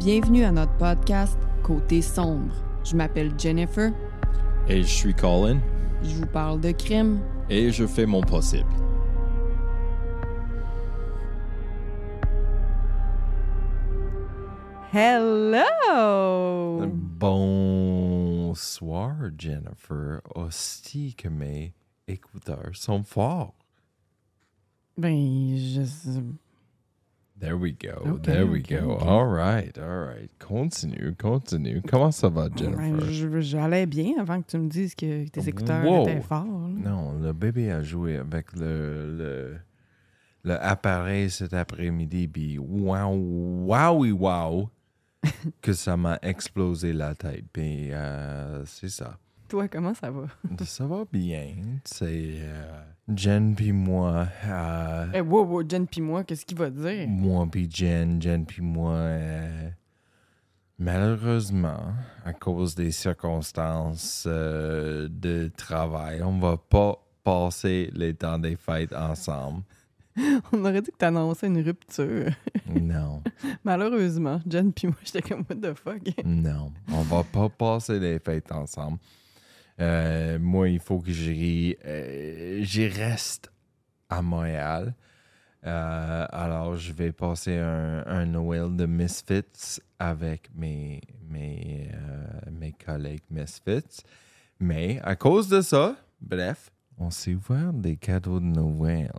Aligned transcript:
Bienvenue 0.00 0.44
à 0.44 0.50
notre 0.50 0.74
podcast 0.78 1.38
Côté 1.62 2.00
sombre. 2.00 2.54
Je 2.84 2.96
m'appelle 2.96 3.38
Jennifer. 3.38 3.92
Et 4.66 4.80
je 4.80 4.88
suis 4.88 5.12
Colin. 5.12 5.60
Je 6.02 6.14
vous 6.14 6.26
parle 6.26 6.58
de 6.62 6.70
crime. 6.70 7.20
Et 7.50 7.70
je 7.70 7.86
fais 7.86 8.06
mon 8.06 8.22
possible. 8.22 8.70
Hello! 14.90 15.66
Bonsoir, 17.18 19.16
Jennifer. 19.36 20.22
Hostie 20.34 21.14
que 21.14 21.28
mes 21.28 21.74
écouteurs 22.08 22.70
sont 22.72 23.04
forts. 23.04 23.52
Ben, 24.96 25.58
je 25.58 25.84
sais. 25.84 26.22
There 27.40 27.56
we 27.56 27.72
go. 27.72 28.18
There 28.22 28.44
we 28.46 28.60
go. 28.62 28.98
All 29.00 29.26
right, 29.26 29.76
all 29.78 30.04
right. 30.06 30.30
Continue, 30.38 31.14
continue. 31.16 31.80
Comment 31.88 32.10
ça 32.12 32.28
va, 32.28 32.48
Jennifer? 32.54 32.76
Ben, 32.78 33.00
je- 33.10 33.40
J'allais 33.40 33.86
bien 33.86 34.12
avant 34.20 34.42
que 34.42 34.50
tu 34.50 34.58
me 34.58 34.68
dises 34.68 34.94
que 34.94 35.26
tes 35.28 35.48
écouteurs 35.48 35.84
Wow. 35.84 36.02
étaient 36.06 36.20
forts. 36.20 36.44
là. 36.44 36.90
Non, 36.90 37.18
le 37.18 37.32
bébé 37.32 37.70
a 37.72 37.82
joué 37.82 38.16
avec 38.18 38.52
le, 38.54 39.16
le, 39.16 39.56
le 40.44 40.62
appareil 40.62 41.30
cet 41.30 41.54
après-midi, 41.54 42.28
puis 42.28 42.58
wow, 42.58 43.14
wow, 43.14 44.04
wow, 44.12 44.68
que 45.62 45.72
ça 45.72 45.96
m'a 45.96 46.18
explosé 46.22 46.92
la 46.92 47.14
tête. 47.14 47.44
Puis 47.52 47.88
euh, 47.90 48.64
c'est 48.66 48.90
ça. 48.90 49.18
Toi, 49.48 49.66
comment 49.66 49.94
ça 49.94 50.10
va? 50.10 50.26
Ça 50.64 50.86
va 50.86 51.04
bien. 51.10 51.54
C'est 51.84 52.34
euh, 52.36 52.82
Jen 53.14 53.54
puis 53.54 53.72
moi. 53.72 54.26
euh, 54.46 55.06
Eh, 55.14 55.20
wow, 55.20 55.44
wow, 55.44 55.68
Jen 55.68 55.86
pis 55.86 56.00
moi, 56.00 56.24
qu'est-ce 56.24 56.44
qu'il 56.46 56.58
va 56.58 56.70
dire? 56.70 57.08
moi 57.08 57.46
puis 57.50 57.68
Jen, 57.70 58.20
Jen 58.20 58.44
puis 58.46 58.62
moi. 58.62 58.92
euh, 58.94 59.68
malheureusement, 60.78 61.92
à 62.24 62.32
cause 62.32 62.74
des 62.74 62.90
circonstances 62.90 64.24
euh, 64.26 65.08
de 65.10 65.50
travail, 65.56 66.22
on 66.22 66.38
va 66.38 66.56
pas 66.56 66.98
passer 67.24 67.90
les 67.94 68.14
temps 68.14 68.38
des 68.38 68.56
fêtes 68.56 68.92
ensemble. 68.94 69.62
On 70.52 70.64
aurait 70.64 70.82
dit 70.82 70.90
que 70.90 70.96
t'annonçais 70.96 71.46
une 71.46 71.60
rupture. 71.62 72.30
Non, 72.72 73.20
Malheureusement, 73.64 74.40
Jen 74.48 74.72
pis 74.72 74.86
moi, 74.86 74.96
j'étais 75.04 75.22
comme, 75.22 75.44
what 75.50 75.56
the 75.56 75.74
fuck? 75.74 76.02
non, 76.24 76.72
on 76.92 77.02
va 77.02 77.24
pas 77.24 77.48
passer 77.48 77.98
les 77.98 78.18
fêtes 78.20 78.52
ensemble. 78.52 78.98
Euh, 79.80 80.38
moi, 80.38 80.68
il 80.68 80.78
faut 80.80 80.98
que 81.00 81.10
j'y 81.10 81.76
euh, 81.86 82.58
j'y 82.62 82.86
reste 82.88 83.50
à 84.08 84.20
Montréal. 84.22 84.94
Euh, 85.66 86.26
alors, 86.30 86.76
je 86.76 86.92
vais 86.92 87.12
passer 87.12 87.56
un, 87.56 88.02
un 88.06 88.26
Noël 88.26 88.74
de 88.76 88.86
Misfits 88.86 89.80
avec 89.98 90.50
mes, 90.54 91.00
mes, 91.28 91.88
euh, 91.92 92.50
mes 92.50 92.72
collègues 92.72 93.22
Misfits. 93.30 94.02
Mais 94.58 95.00
à 95.02 95.16
cause 95.16 95.48
de 95.48 95.60
ça, 95.60 95.96
bref, 96.20 96.70
on 96.98 97.10
s'est 97.10 97.34
ouvert 97.34 97.72
des 97.72 97.96
cadeaux 97.96 98.40
de 98.40 98.44
Noël 98.46 99.10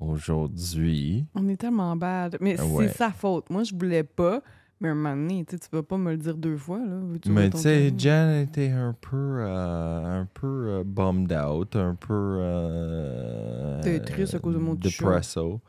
aujourd'hui. 0.00 1.26
On 1.34 1.48
est 1.48 1.56
tellement 1.56 1.96
bad. 1.96 2.36
Mais 2.40 2.60
Ouais. 2.60 2.88
c'est 2.88 2.96
sa 2.96 3.10
faute. 3.10 3.50
Moi, 3.50 3.62
je 3.64 3.74
voulais 3.74 4.04
pas. 4.04 4.42
Mais 4.80 4.90
un 4.90 4.94
moment 4.94 5.16
donné, 5.16 5.44
tu 5.46 5.56
vas 5.72 5.82
pas 5.82 5.96
me 5.96 6.10
le 6.10 6.18
dire 6.18 6.36
deux 6.36 6.56
fois. 6.58 6.78
Là. 6.78 7.00
Mais 7.26 7.48
tu 7.50 7.58
sais? 7.58 7.92
Jen 7.96 8.42
était 8.42 8.70
un 8.70 8.94
peu, 9.00 9.16
euh, 9.40 10.20
un 10.20 10.26
peu 10.34 10.66
euh, 10.68 10.84
bummed 10.84 11.32
out, 11.32 11.74
un 11.76 11.94
peu. 11.94 12.36
Euh, 12.40 13.82
T'es 13.82 14.00
triste 14.00 14.34
à 14.34 14.38
cause 14.38 14.54
de 14.54 14.58
mon. 14.58 14.74
Depresso. 14.74 15.60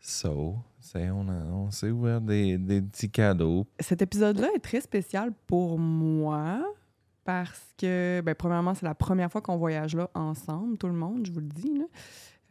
So, 0.00 0.56
on, 0.94 1.28
a- 1.28 1.32
on 1.52 1.70
s'est 1.70 1.90
ouvert 1.90 2.20
des, 2.20 2.58
des 2.58 2.82
petits 2.82 3.10
cadeaux. 3.10 3.66
Cet 3.80 4.02
épisode-là 4.02 4.48
est 4.54 4.58
très 4.60 4.80
spécial 4.80 5.32
pour 5.46 5.78
moi 5.78 6.60
parce 7.24 7.72
que, 7.78 8.20
ben, 8.24 8.34
premièrement, 8.34 8.74
c'est 8.74 8.84
la 8.84 8.94
première 8.94 9.30
fois 9.30 9.40
qu'on 9.40 9.56
voyage 9.56 9.94
là 9.94 10.10
ensemble, 10.14 10.76
tout 10.76 10.88
le 10.88 10.92
monde, 10.92 11.24
je 11.26 11.32
vous 11.32 11.40
le 11.40 11.46
dis. 11.46 11.78
Là. 11.78 11.84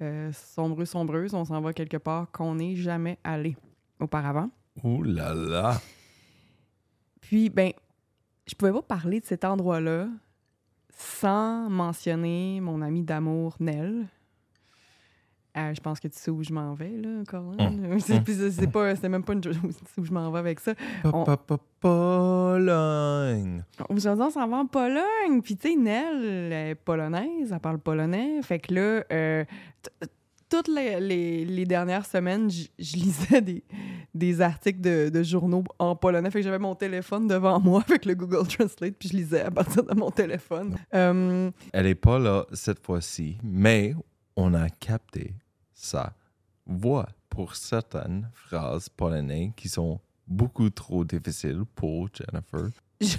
Euh, 0.01 0.31
sombreux, 0.33 0.85
sombreuse, 0.85 1.33
on 1.33 1.45
s'en 1.45 1.61
va 1.61 1.73
quelque 1.73 1.97
part 1.97 2.31
qu'on 2.31 2.55
n'est 2.55 2.75
jamais 2.75 3.17
allé 3.23 3.55
auparavant. 3.99 4.49
Ouh 4.83 5.03
là 5.03 5.33
là! 5.33 5.81
Puis, 7.21 7.49
ben, 7.49 7.71
je 8.47 8.55
pouvais 8.55 8.71
pas 8.71 8.81
parler 8.81 9.19
de 9.19 9.25
cet 9.25 9.45
endroit-là 9.45 10.07
sans 10.93 11.69
mentionner 11.69 12.59
mon 12.61 12.81
ami 12.81 13.03
d'amour, 13.03 13.55
Nell. 13.59 14.07
Euh, 15.57 15.73
je 15.73 15.81
pense 15.81 15.99
que 15.99 16.07
tu 16.07 16.17
sais 16.17 16.31
où 16.31 16.41
je 16.43 16.53
m'en 16.53 16.73
vais, 16.73 16.89
là, 16.97 17.23
Colin. 17.27 17.97
C'est, 17.99 18.21
puis 18.23 18.33
c'est- 18.33 18.51
c'est 18.51 18.67
pas, 18.67 18.95
c'est 18.95 19.09
même 19.09 19.23
pas 19.23 19.33
une 19.33 19.43
chose 19.43 19.57
où 19.97 20.05
je 20.05 20.11
m'en 20.13 20.31
vais 20.31 20.39
avec 20.39 20.61
ça. 20.61 20.73
On- 21.03 21.25
Pa- 21.25 21.35
pa- 21.35 21.57
pa- 21.57 21.63
Pologne! 21.81 23.63
Aujourd'hui, 23.89 24.23
on 24.25 24.29
s'en 24.29 24.47
va 24.47 24.57
en 24.57 24.65
Pologne. 24.67 25.41
Puis, 25.43 25.57
tu 25.57 25.69
sais, 25.69 25.75
Nell, 25.75 26.23
elle 26.23 26.53
est 26.69 26.75
polonaise, 26.75 27.51
elle 27.51 27.59
parle 27.59 27.79
polonais. 27.79 28.41
Fait 28.43 28.59
que 28.59 28.73
là, 28.73 29.03
euh, 29.11 29.43
toutes 30.51 30.67
les, 30.67 30.99
les- 30.99 31.45
les 31.45 31.65
dernières 31.65 32.05
semaines, 32.05 32.51
je 32.51 32.95
lisais 32.97 33.41
des, 33.41 33.63
des 34.13 34.41
articles 34.41 34.81
de, 34.81 35.09
de 35.09 35.23
journaux 35.23 35.63
en 35.79 35.95
polonais. 35.95 36.29
Fait 36.29 36.39
que 36.39 36.43
j'avais 36.43 36.59
mon 36.59 36.75
téléphone 36.75 37.27
devant 37.27 37.59
moi 37.59 37.81
avec 37.87 38.05
le 38.05 38.13
Google 38.13 38.45
Translate, 38.47 38.95
puis 38.99 39.09
je 39.09 39.17
lisais 39.17 39.41
à 39.41 39.49
partir 39.51 39.83
de 39.83 39.95
mon 39.95 40.11
téléphone. 40.11 40.77
Euh, 40.93 41.49
Elle 41.73 41.87
est 41.87 41.95
pas 41.95 42.19
là 42.19 42.45
cette 42.53 42.85
fois-ci, 42.85 43.37
mais 43.41 43.95
on 44.35 44.53
a 44.53 44.69
capté 44.69 45.33
sa 45.73 46.13
voix 46.65 47.07
pour 47.29 47.55
certaines 47.55 48.29
phrases 48.33 48.89
polonaises 48.89 49.51
qui 49.55 49.69
sont 49.69 49.99
beaucoup 50.27 50.69
trop 50.69 51.03
difficiles 51.05 51.63
pour 51.75 52.09
Jennifer. 52.13 52.69
Je, 53.01 53.17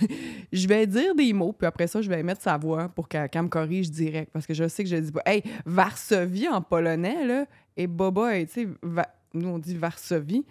je 0.53 0.69
vais 0.69 0.87
dire 0.87 1.15
des 1.15 1.33
mots, 1.33 1.53
puis 1.53 1.67
après 1.67 1.87
ça, 1.87 2.01
je 2.01 2.09
vais 2.09 2.23
mettre 2.23 2.41
sa 2.43 2.57
voix 2.57 2.89
pour 2.89 3.09
qu'elle 3.09 3.29
me 3.35 3.49
corrige 3.49 3.91
direct. 3.91 4.31
Parce 4.33 4.47
que 4.47 4.55
je 4.55 4.67
sais 4.69 4.85
que 4.85 4.89
je 4.91 4.97
dis 4.97 5.13
pas. 5.13 5.23
Hey, 5.27 5.43
Varsovie 5.67 6.49
en 6.49 6.63
polonais, 6.63 7.27
là, 7.27 7.47
et 7.77 7.87
Boba, 7.87 8.41
tu 8.45 8.49
sais, 8.53 8.69
Va- 8.83 9.13
nous 9.35 9.49
on 9.49 9.59
dit 9.59 9.77
Varsovie. 9.77 10.45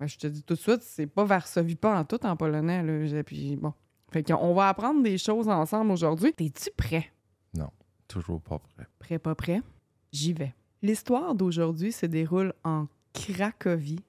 Ben, 0.00 0.06
je 0.06 0.16
te 0.16 0.26
dis 0.28 0.42
tout 0.42 0.54
de 0.54 0.58
suite, 0.60 0.82
c'est 0.82 1.06
pas 1.06 1.24
Varsovie 1.24 1.74
pas 1.74 1.98
en 1.98 2.04
tout 2.04 2.24
en 2.24 2.36
polonais, 2.36 2.82
là. 2.82 3.22
Puis 3.24 3.56
bon. 3.56 3.72
Fait 4.10 4.22
qu'on 4.22 4.54
va 4.54 4.68
apprendre 4.70 5.02
des 5.02 5.18
choses 5.18 5.48
ensemble 5.48 5.90
aujourd'hui. 5.90 6.32
T'es-tu 6.32 6.70
prêt? 6.76 7.10
Toujours 8.06 8.40
pas 8.40 8.58
prêt. 8.58 8.86
Prêt, 8.98 9.18
pas 9.18 9.34
prêt? 9.34 9.60
J'y 10.12 10.32
vais. 10.32 10.54
L'histoire 10.80 11.34
d'aujourd'hui 11.34 11.92
se 11.92 12.06
déroule 12.06 12.54
en 12.64 12.86
Cracovie, 13.12 14.00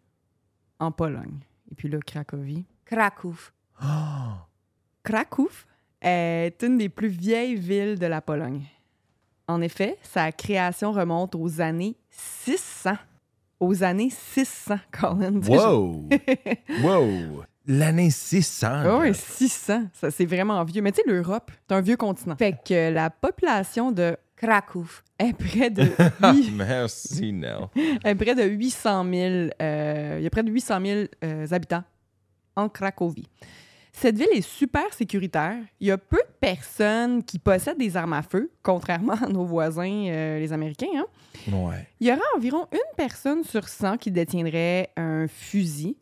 en 0.80 0.92
Pologne. 0.94 1.40
Et 1.70 1.76
puis 1.76 1.90
là, 1.90 2.00
Cracovie. 2.00 2.64
Kraków. 2.86 3.54
Ah! 3.78 4.48
Kraków 5.04 5.66
est 6.02 6.62
une 6.64 6.78
des 6.78 6.90
plus 6.90 7.08
vieilles 7.10 7.56
villes 7.56 7.98
de 8.00 8.06
la 8.06 8.22
Pologne. 8.22 8.64
En 9.48 9.62
effet, 9.62 9.98
sa 10.04 10.32
création 10.32 10.92
remonte 10.92 11.36
aux 11.36 11.62
années 11.62 11.96
600. 12.10 12.92
Aux 13.60 13.84
années 13.84 14.10
600, 14.12 14.76
Colin. 14.92 15.40
Wow! 15.48 16.08
wow! 16.84 17.44
L'année 17.68 18.10
600. 18.10 18.68
Ah 18.72 18.98
oui, 19.00 19.08
là. 19.10 19.14
600. 19.14 19.82
Ça, 19.94 20.12
c'est 20.12 20.26
vraiment 20.26 20.64
vieux. 20.64 20.82
Mais 20.82 20.92
tu 20.92 21.02
sais, 21.02 21.12
l'Europe, 21.12 21.52
c'est 21.68 21.76
un 21.76 21.82
vieux 21.82 21.98
continent. 21.98 22.36
Fait 22.38 22.56
que 22.66 22.92
la 22.92 23.10
population 23.10 23.92
de 23.92 24.16
Kraków. 24.38 25.04
est 25.20 25.34
près 25.34 25.70
de, 25.70 25.84
huit- 25.84 26.52
Merci, 26.56 27.34
Nell. 27.34 27.68
est 28.06 28.16
près 28.16 28.36
de 28.36 28.44
800 28.44 29.04
000, 29.04 29.14
euh, 29.62 30.16
il 30.18 30.24
y 30.24 30.28
a 30.28 30.30
près 30.30 30.44
de 30.44 30.50
800 30.52 30.80
000 30.86 31.00
euh, 31.26 31.46
habitants 31.52 31.84
en 32.56 32.70
Cracovie. 32.70 33.28
Cette 34.02 34.18
ville 34.18 34.30
est 34.32 34.42
super 34.42 34.94
sécuritaire. 34.94 35.58
Il 35.82 35.88
y 35.88 35.92
a 35.92 35.98
peu 35.98 36.16
de 36.16 36.34
personnes 36.40 37.22
qui 37.22 37.38
possèdent 37.38 37.78
des 37.80 37.98
armes 37.98 38.14
à 38.14 38.22
feu, 38.22 38.50
contrairement 38.64 39.16
à 39.22 39.28
nos 39.28 39.44
voisins, 39.44 40.06
euh, 40.08 40.40
les 40.40 40.54
Américains. 40.54 40.88
hein. 40.96 41.06
Ouais. 41.52 41.86
Il 42.00 42.08
y 42.08 42.12
aurait 42.12 42.22
environ 42.38 42.66
une 42.72 42.96
personne 42.96 43.44
sur 43.44 43.68
100 43.68 43.98
qui 43.98 44.10
détiendrait 44.10 44.90
un 44.96 45.28
fusil. 45.28 45.98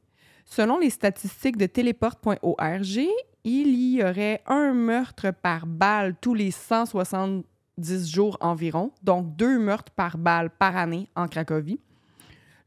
Selon 0.45 0.77
les 0.77 0.91
statistiques 0.91 1.57
de 1.57 1.65
téléport.org, 1.65 3.07
il 3.44 3.75
y 3.95 4.03
aurait 4.03 4.44
un 4.45 4.73
meurtre 4.73 5.31
par 5.31 5.65
balle 5.65 6.13
tous 6.21 6.35
les 6.35 6.51
170 6.51 8.11
jours 8.13 8.38
environ, 8.41 8.91
donc 9.01 9.35
deux 9.35 9.57
meurtres 9.57 9.91
par 9.91 10.19
balle 10.19 10.51
par 10.51 10.77
année 10.77 11.09
en 11.15 11.27
Cracovie. 11.27 11.79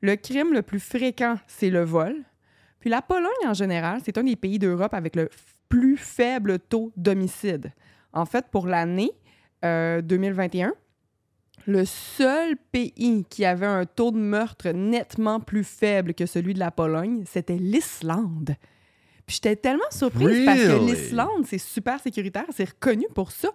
Le 0.01 0.17
crime 0.17 0.53
le 0.53 0.63
plus 0.63 0.81
fréquent, 0.81 1.37
c'est 1.47 1.71
le 1.71 1.85
vol. 1.85 2.17
Puis 2.81 2.91
la 2.91 3.03
Pologne, 3.03 3.47
en 3.47 3.55
général, 3.55 4.01
c'est 4.05 4.19
un 4.19 4.25
des 4.25 4.37
pays 4.37 4.59
d'Europe 4.59 4.95
avec 4.95 5.15
le 5.15 5.29
plus 5.69 5.97
faible 5.97 6.59
taux 6.59 6.93
d'homicide. 6.97 7.73
En 8.13 8.27
fait, 8.27 8.47
pour 8.51 8.67
l'année 8.67 9.13
euh, 9.65 10.03
2021, 10.03 10.73
le 11.67 11.85
seul 11.85 12.57
pays 12.73 13.25
qui 13.29 13.45
avait 13.45 13.67
un 13.67 13.85
taux 13.85 14.11
de 14.11 14.19
meurtre 14.19 14.71
nettement 14.71 15.41
plus 15.41 15.65
faible 15.65 16.15
que 16.15 16.27
celui 16.27 16.55
de 16.55 16.59
la 16.59 16.71
Pologne, 16.71 17.23
c'était 17.27 17.57
l'Islande. 17.57 18.57
Puis 19.27 19.37
j'étais 19.37 19.57
tellement 19.57 19.85
surprise 19.91 20.45
parce 20.45 20.59
que 20.59 20.87
l'Islande, 20.87 21.47
c'est 21.47 21.59
super 21.59 22.01
sécuritaire, 22.01 22.47
c'est 22.51 22.71
reconnu 22.71 23.07
pour 23.15 23.31
ça. 23.31 23.51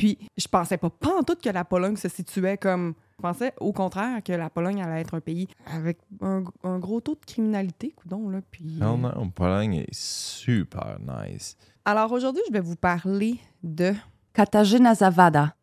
Puis 0.00 0.16
je 0.38 0.48
pensais 0.48 0.78
pas, 0.78 0.88
pas 0.88 1.18
en 1.18 1.22
tout 1.22 1.36
que 1.36 1.50
la 1.50 1.62
Pologne 1.62 1.96
se 1.96 2.08
situait 2.08 2.56
comme. 2.56 2.94
Je 3.18 3.22
pensais 3.22 3.52
au 3.60 3.74
contraire 3.74 4.22
que 4.22 4.32
la 4.32 4.48
Pologne 4.48 4.82
allait 4.82 5.02
être 5.02 5.12
un 5.12 5.20
pays 5.20 5.46
avec 5.66 5.98
un, 6.22 6.42
un 6.64 6.78
gros 6.78 7.02
taux 7.02 7.16
de 7.16 7.24
criminalité, 7.26 7.92
coudon, 7.94 8.30
là. 8.30 8.40
Puis. 8.50 8.78
Non, 8.80 8.96
non, 8.96 9.28
Pologne 9.28 9.74
est 9.74 9.92
super 9.92 10.96
nice. 11.00 11.58
Alors 11.84 12.12
aujourd'hui, 12.12 12.40
je 12.48 12.52
vais 12.54 12.60
vous 12.60 12.76
parler 12.76 13.38
de. 13.62 13.92
Katarzyna 14.32 14.94
Zawada. 14.94 15.54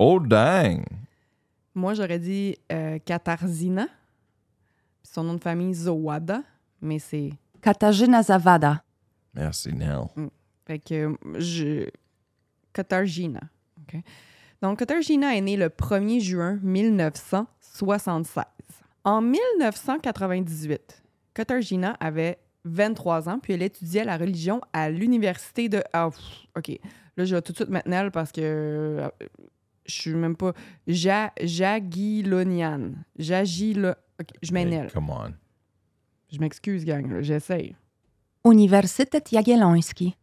Oh, 0.00 0.18
dang! 0.18 0.82
Moi, 1.72 1.94
j'aurais 1.94 2.18
dit 2.18 2.56
euh, 2.72 2.98
Katarzyna. 2.98 3.86
Puis 5.00 5.12
son 5.12 5.22
nom 5.22 5.34
de 5.34 5.40
famille, 5.40 5.74
Zawada. 5.74 6.42
Mais 6.82 6.98
c'est 6.98 7.30
Katarzyna 7.62 8.24
Zawada. 8.24 8.82
Merci, 9.32 9.72
Nell. 9.72 10.06
Fait 10.66 10.80
que 10.80 11.06
euh, 11.06 11.16
je. 11.38 11.88
Katarzyna. 12.72 13.42
OK? 13.92 14.00
Donc, 14.62 14.78
Katarzyna 14.78 15.36
est 15.36 15.40
née 15.40 15.56
le 15.56 15.68
1er 15.68 16.20
juin 16.20 16.58
1976. 16.62 18.44
En 19.04 19.22
1998, 19.22 21.02
Katarzyna 21.32 21.96
avait 22.00 22.38
23 22.64 23.28
ans, 23.30 23.38
puis 23.38 23.54
elle 23.54 23.62
étudiait 23.62 24.04
la 24.04 24.18
religion 24.18 24.60
à 24.72 24.90
l'université 24.90 25.68
de. 25.68 25.82
Ah, 25.92 26.10
pff, 26.10 26.46
OK. 26.56 26.78
Là, 27.16 27.24
je 27.24 27.34
vais 27.34 27.42
tout 27.42 27.52
de 27.52 27.56
suite 27.56 27.70
mettre 27.70 27.88
Nell 27.88 28.10
parce 28.10 28.32
que 28.32 28.40
euh, 28.42 29.08
je 29.86 29.94
suis 29.94 30.14
même 30.14 30.36
pas. 30.36 30.52
Ja, 30.86 31.32
Jagilonian. 31.40 32.92
Jagilo. 33.18 33.90
OK, 34.20 34.28
je 34.42 34.52
mets 34.52 34.64
Hey, 34.64 34.88
come 34.92 35.08
on. 35.10 35.32
Je 36.30 36.38
m'excuse, 36.38 36.84
gang. 36.84 37.20
J'essaye. 37.22 37.74
Uniwersytet 38.44 39.24
Jagielloński. 39.32 40.16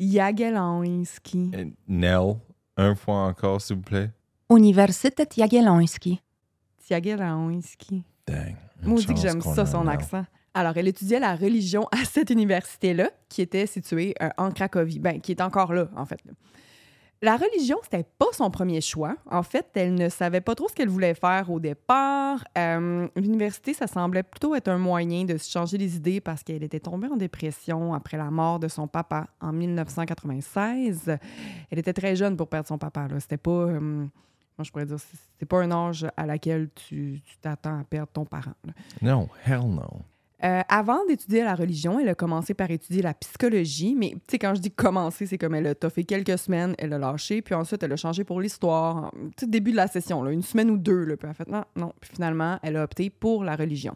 Jagielloński. 0.00 1.50
Eh, 1.54 1.72
Nell, 1.86 2.34
un 2.76 2.94
fois 2.94 3.26
encore, 3.26 3.60
s'il 3.60 3.76
vous 3.76 3.82
plaît. 3.82 4.10
Uniwersytet 4.50 5.28
Jagielloński. 5.36 6.20
Jagielloński. 6.88 8.02
Dang. 8.26 8.56
Une 8.82 8.88
Moi, 8.88 9.00
je 9.00 9.06
dis 9.06 9.14
que 9.14 9.20
j'aime 9.20 9.42
ça, 9.42 9.66
son 9.66 9.84
Nell. 9.84 9.94
accent. 9.94 10.24
Alors, 10.54 10.76
elle 10.76 10.88
étudiait 10.88 11.20
la 11.20 11.36
religion 11.36 11.86
à 11.92 12.04
cette 12.04 12.30
université-là, 12.30 13.10
qui 13.28 13.42
était 13.42 13.66
située 13.66 14.14
euh, 14.20 14.30
en 14.36 14.50
Cracovie. 14.50 14.98
Ben, 14.98 15.20
qui 15.20 15.30
est 15.32 15.40
encore 15.40 15.72
là, 15.72 15.88
en 15.96 16.04
fait. 16.06 16.18
La 17.22 17.36
religion, 17.36 17.76
c'était 17.82 18.06
pas 18.18 18.26
son 18.32 18.50
premier 18.50 18.80
choix. 18.80 19.14
En 19.30 19.42
fait, 19.42 19.66
elle 19.74 19.94
ne 19.94 20.08
savait 20.08 20.40
pas 20.40 20.54
trop 20.54 20.68
ce 20.68 20.74
qu'elle 20.74 20.88
voulait 20.88 21.12
faire 21.12 21.50
au 21.50 21.60
départ. 21.60 22.42
Euh, 22.56 23.06
L'université, 23.14 23.74
ça 23.74 23.86
semblait 23.86 24.22
plutôt 24.22 24.54
être 24.54 24.68
un 24.68 24.78
moyen 24.78 25.24
de 25.26 25.36
se 25.36 25.50
changer 25.50 25.76
les 25.76 25.96
idées 25.96 26.22
parce 26.22 26.42
qu'elle 26.42 26.62
était 26.62 26.80
tombée 26.80 27.08
en 27.08 27.16
dépression 27.16 27.92
après 27.92 28.16
la 28.16 28.30
mort 28.30 28.58
de 28.58 28.68
son 28.68 28.88
papa 28.88 29.26
en 29.42 29.52
1996. 29.52 31.18
Elle 31.70 31.78
était 31.78 31.92
très 31.92 32.16
jeune 32.16 32.38
pour 32.38 32.48
perdre 32.48 32.68
son 32.68 32.78
papa. 32.78 33.06
C'était 33.18 33.36
pas... 33.36 33.50
euh, 33.50 33.80
moi, 33.80 34.64
je 34.64 34.70
pourrais 34.70 34.86
dire, 34.86 34.96
c'est 35.38 35.46
pas 35.46 35.60
un 35.62 35.70
âge 35.70 36.06
à 36.16 36.24
laquelle 36.26 36.70
tu 36.74 37.20
t'attends 37.42 37.80
à 37.80 37.84
perdre 37.84 38.12
ton 38.12 38.24
parent. 38.24 38.52
là. 38.64 38.72
No, 39.02 39.28
hell 39.46 39.60
no. 39.68 40.02
Euh, 40.42 40.62
avant 40.68 41.04
d'étudier 41.06 41.44
la 41.44 41.54
religion, 41.54 42.00
elle 42.00 42.08
a 42.08 42.14
commencé 42.14 42.54
par 42.54 42.70
étudier 42.70 43.02
la 43.02 43.12
psychologie, 43.12 43.94
mais 43.94 44.12
tu 44.12 44.20
sais, 44.30 44.38
quand 44.38 44.54
je 44.54 44.60
dis 44.60 44.70
commencer, 44.70 45.26
c'est 45.26 45.36
comme 45.36 45.54
elle 45.54 45.66
a 45.66 45.74
toffé 45.74 46.04
quelques 46.04 46.38
semaines, 46.38 46.74
elle 46.78 46.94
a 46.94 46.98
lâché, 46.98 47.42
puis 47.42 47.54
ensuite 47.54 47.82
elle 47.82 47.92
a 47.92 47.96
changé 47.96 48.24
pour 48.24 48.40
l'histoire, 48.40 49.12
tu 49.36 49.44
sais, 49.44 49.46
début 49.46 49.72
de 49.72 49.76
la 49.76 49.86
session, 49.86 50.22
là, 50.22 50.30
une 50.30 50.42
semaine 50.42 50.70
ou 50.70 50.78
deux, 50.78 51.04
là, 51.04 51.16
puis 51.16 51.26
elle 51.26 51.30
a 51.30 51.34
fait 51.34 51.48
non, 51.48 51.64
non, 51.76 51.92
puis 52.00 52.10
finalement, 52.14 52.58
elle 52.62 52.76
a 52.76 52.84
opté 52.84 53.10
pour 53.10 53.44
la 53.44 53.54
religion. 53.54 53.94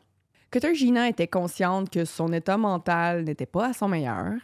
Katarzyna 0.50 1.08
était 1.08 1.28
consciente 1.28 1.88
que 1.88 2.04
son 2.04 2.32
état 2.32 2.58
mental 2.58 3.24
n'était 3.24 3.46
pas 3.46 3.68
à 3.68 3.72
son 3.72 3.88
meilleur. 3.88 4.34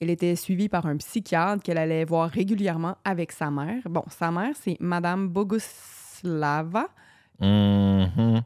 Elle 0.00 0.10
était 0.10 0.34
suivie 0.34 0.70
par 0.70 0.86
un 0.86 0.96
psychiatre 0.96 1.62
qu'elle 1.62 1.78
allait 1.78 2.06
voir 2.06 2.30
régulièrement 2.30 2.96
avec 3.04 3.32
sa 3.32 3.50
mère. 3.50 3.82
Bon, 3.84 4.02
sa 4.08 4.30
mère, 4.30 4.54
c'est 4.60 4.78
Madame 4.80 5.28
Boguslava. 5.28 6.88
Mhm. 7.38 8.42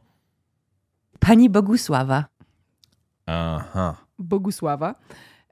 Pani 1.20 1.48
Bogusława. 1.48 2.28
Uh-huh. 3.28 3.94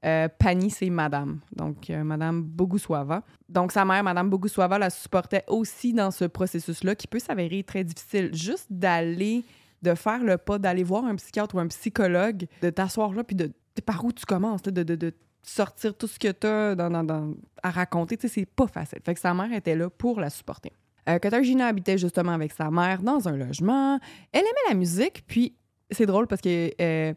Euh, 0.04 0.28
Pani, 0.36 0.70
c'est 0.70 0.90
Madame. 0.90 1.38
Donc, 1.54 1.88
euh, 1.88 2.02
Madame 2.02 2.42
Bogusława. 2.42 3.22
Donc, 3.48 3.70
sa 3.70 3.84
mère, 3.84 4.02
Madame 4.02 4.28
Bogusława, 4.30 4.78
la 4.78 4.90
supportait 4.90 5.44
aussi 5.46 5.92
dans 5.92 6.10
ce 6.10 6.24
processus-là 6.24 6.94
qui 6.96 7.06
peut 7.06 7.20
s'avérer 7.20 7.62
très 7.62 7.84
difficile. 7.84 8.30
Juste 8.34 8.66
d'aller, 8.68 9.44
de 9.80 9.94
faire 9.94 10.22
le 10.24 10.38
pas, 10.38 10.58
d'aller 10.58 10.82
voir 10.82 11.04
un 11.04 11.14
psychiatre 11.14 11.54
ou 11.54 11.60
un 11.60 11.68
psychologue, 11.68 12.46
de 12.62 12.70
t'asseoir 12.70 13.12
là, 13.12 13.22
puis 13.22 13.36
de, 13.36 13.46
de 13.46 13.80
par 13.80 14.04
où 14.04 14.12
tu 14.12 14.26
commences, 14.26 14.62
de, 14.62 14.82
de, 14.82 14.96
de 14.96 15.14
sortir 15.44 15.96
tout 15.96 16.08
ce 16.08 16.18
que 16.18 16.32
tu 16.32 16.46
as 16.48 16.74
dans- 16.74 17.34
à 17.62 17.70
raconter, 17.70 18.16
tu 18.16 18.26
sais, 18.28 18.34
c'est 18.40 18.46
pas 18.46 18.66
facile. 18.66 18.98
Fait 19.04 19.14
que 19.14 19.20
sa 19.20 19.32
mère 19.34 19.52
était 19.52 19.76
là 19.76 19.88
pour 19.88 20.18
la 20.20 20.30
supporter. 20.30 20.72
Euh, 21.08 21.18
Katarzyna 21.20 21.66
habitait 21.66 21.98
justement 21.98 22.32
avec 22.32 22.52
sa 22.52 22.70
mère 22.70 23.02
dans 23.02 23.28
un 23.28 23.36
logement. 23.36 23.98
Elle 24.32 24.40
aimait 24.40 24.68
la 24.68 24.74
musique, 24.74 25.24
puis 25.26 25.54
c'est 25.90 26.06
drôle 26.06 26.26
parce 26.26 26.40
que 26.40 26.70
euh, 26.80 27.12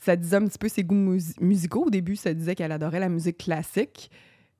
ça 0.00 0.16
disait 0.16 0.36
un 0.36 0.46
petit 0.46 0.58
peu 0.58 0.68
ses 0.68 0.82
goûts 0.82 0.94
mus- 0.94 1.38
musicaux. 1.40 1.84
Au 1.86 1.90
début, 1.90 2.16
ça 2.16 2.34
disait 2.34 2.54
qu'elle 2.54 2.72
adorait 2.72 3.00
la 3.00 3.08
musique 3.08 3.38
classique, 3.38 4.10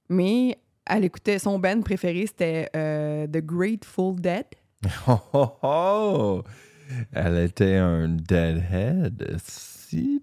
mais 0.08 0.58
elle 0.86 1.04
écoutait 1.04 1.38
son 1.38 1.58
band 1.58 1.80
préféré, 1.82 2.26
c'était 2.26 2.68
euh, 2.76 3.26
The 3.26 3.38
Grateful 3.44 4.20
Dead. 4.20 4.44
Oh, 5.08 5.18
oh, 5.34 5.48
oh! 5.62 6.42
Elle 7.12 7.38
était 7.44 7.76
un 7.76 8.08
deadhead. 8.08 9.36
Si. 9.44 10.20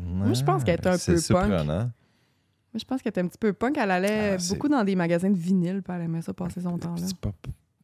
Moi, 0.00 0.32
je 0.32 0.42
pense 0.44 0.64
qu'elle 0.64 0.76
était 0.76 0.88
un 0.88 0.96
peu 0.98 1.16
punk. 1.28 1.66
Moi, 1.66 2.78
je 2.78 2.84
pense 2.84 3.02
qu'elle 3.02 3.10
était 3.10 3.20
un 3.20 3.26
petit 3.28 3.38
peu 3.38 3.52
punk. 3.52 3.76
Elle 3.78 3.90
allait 3.90 4.36
Ah, 4.38 4.42
beaucoup 4.48 4.68
dans 4.68 4.84
des 4.84 4.94
magasins 4.96 5.30
de 5.30 5.36
vinyle, 5.36 5.82
puis 5.82 5.92
elle 5.94 6.02
aimait 6.02 6.22
ça 6.22 6.32
passer 6.32 6.60
son 6.60 6.78
temps 6.78 6.94
là. 6.94 7.02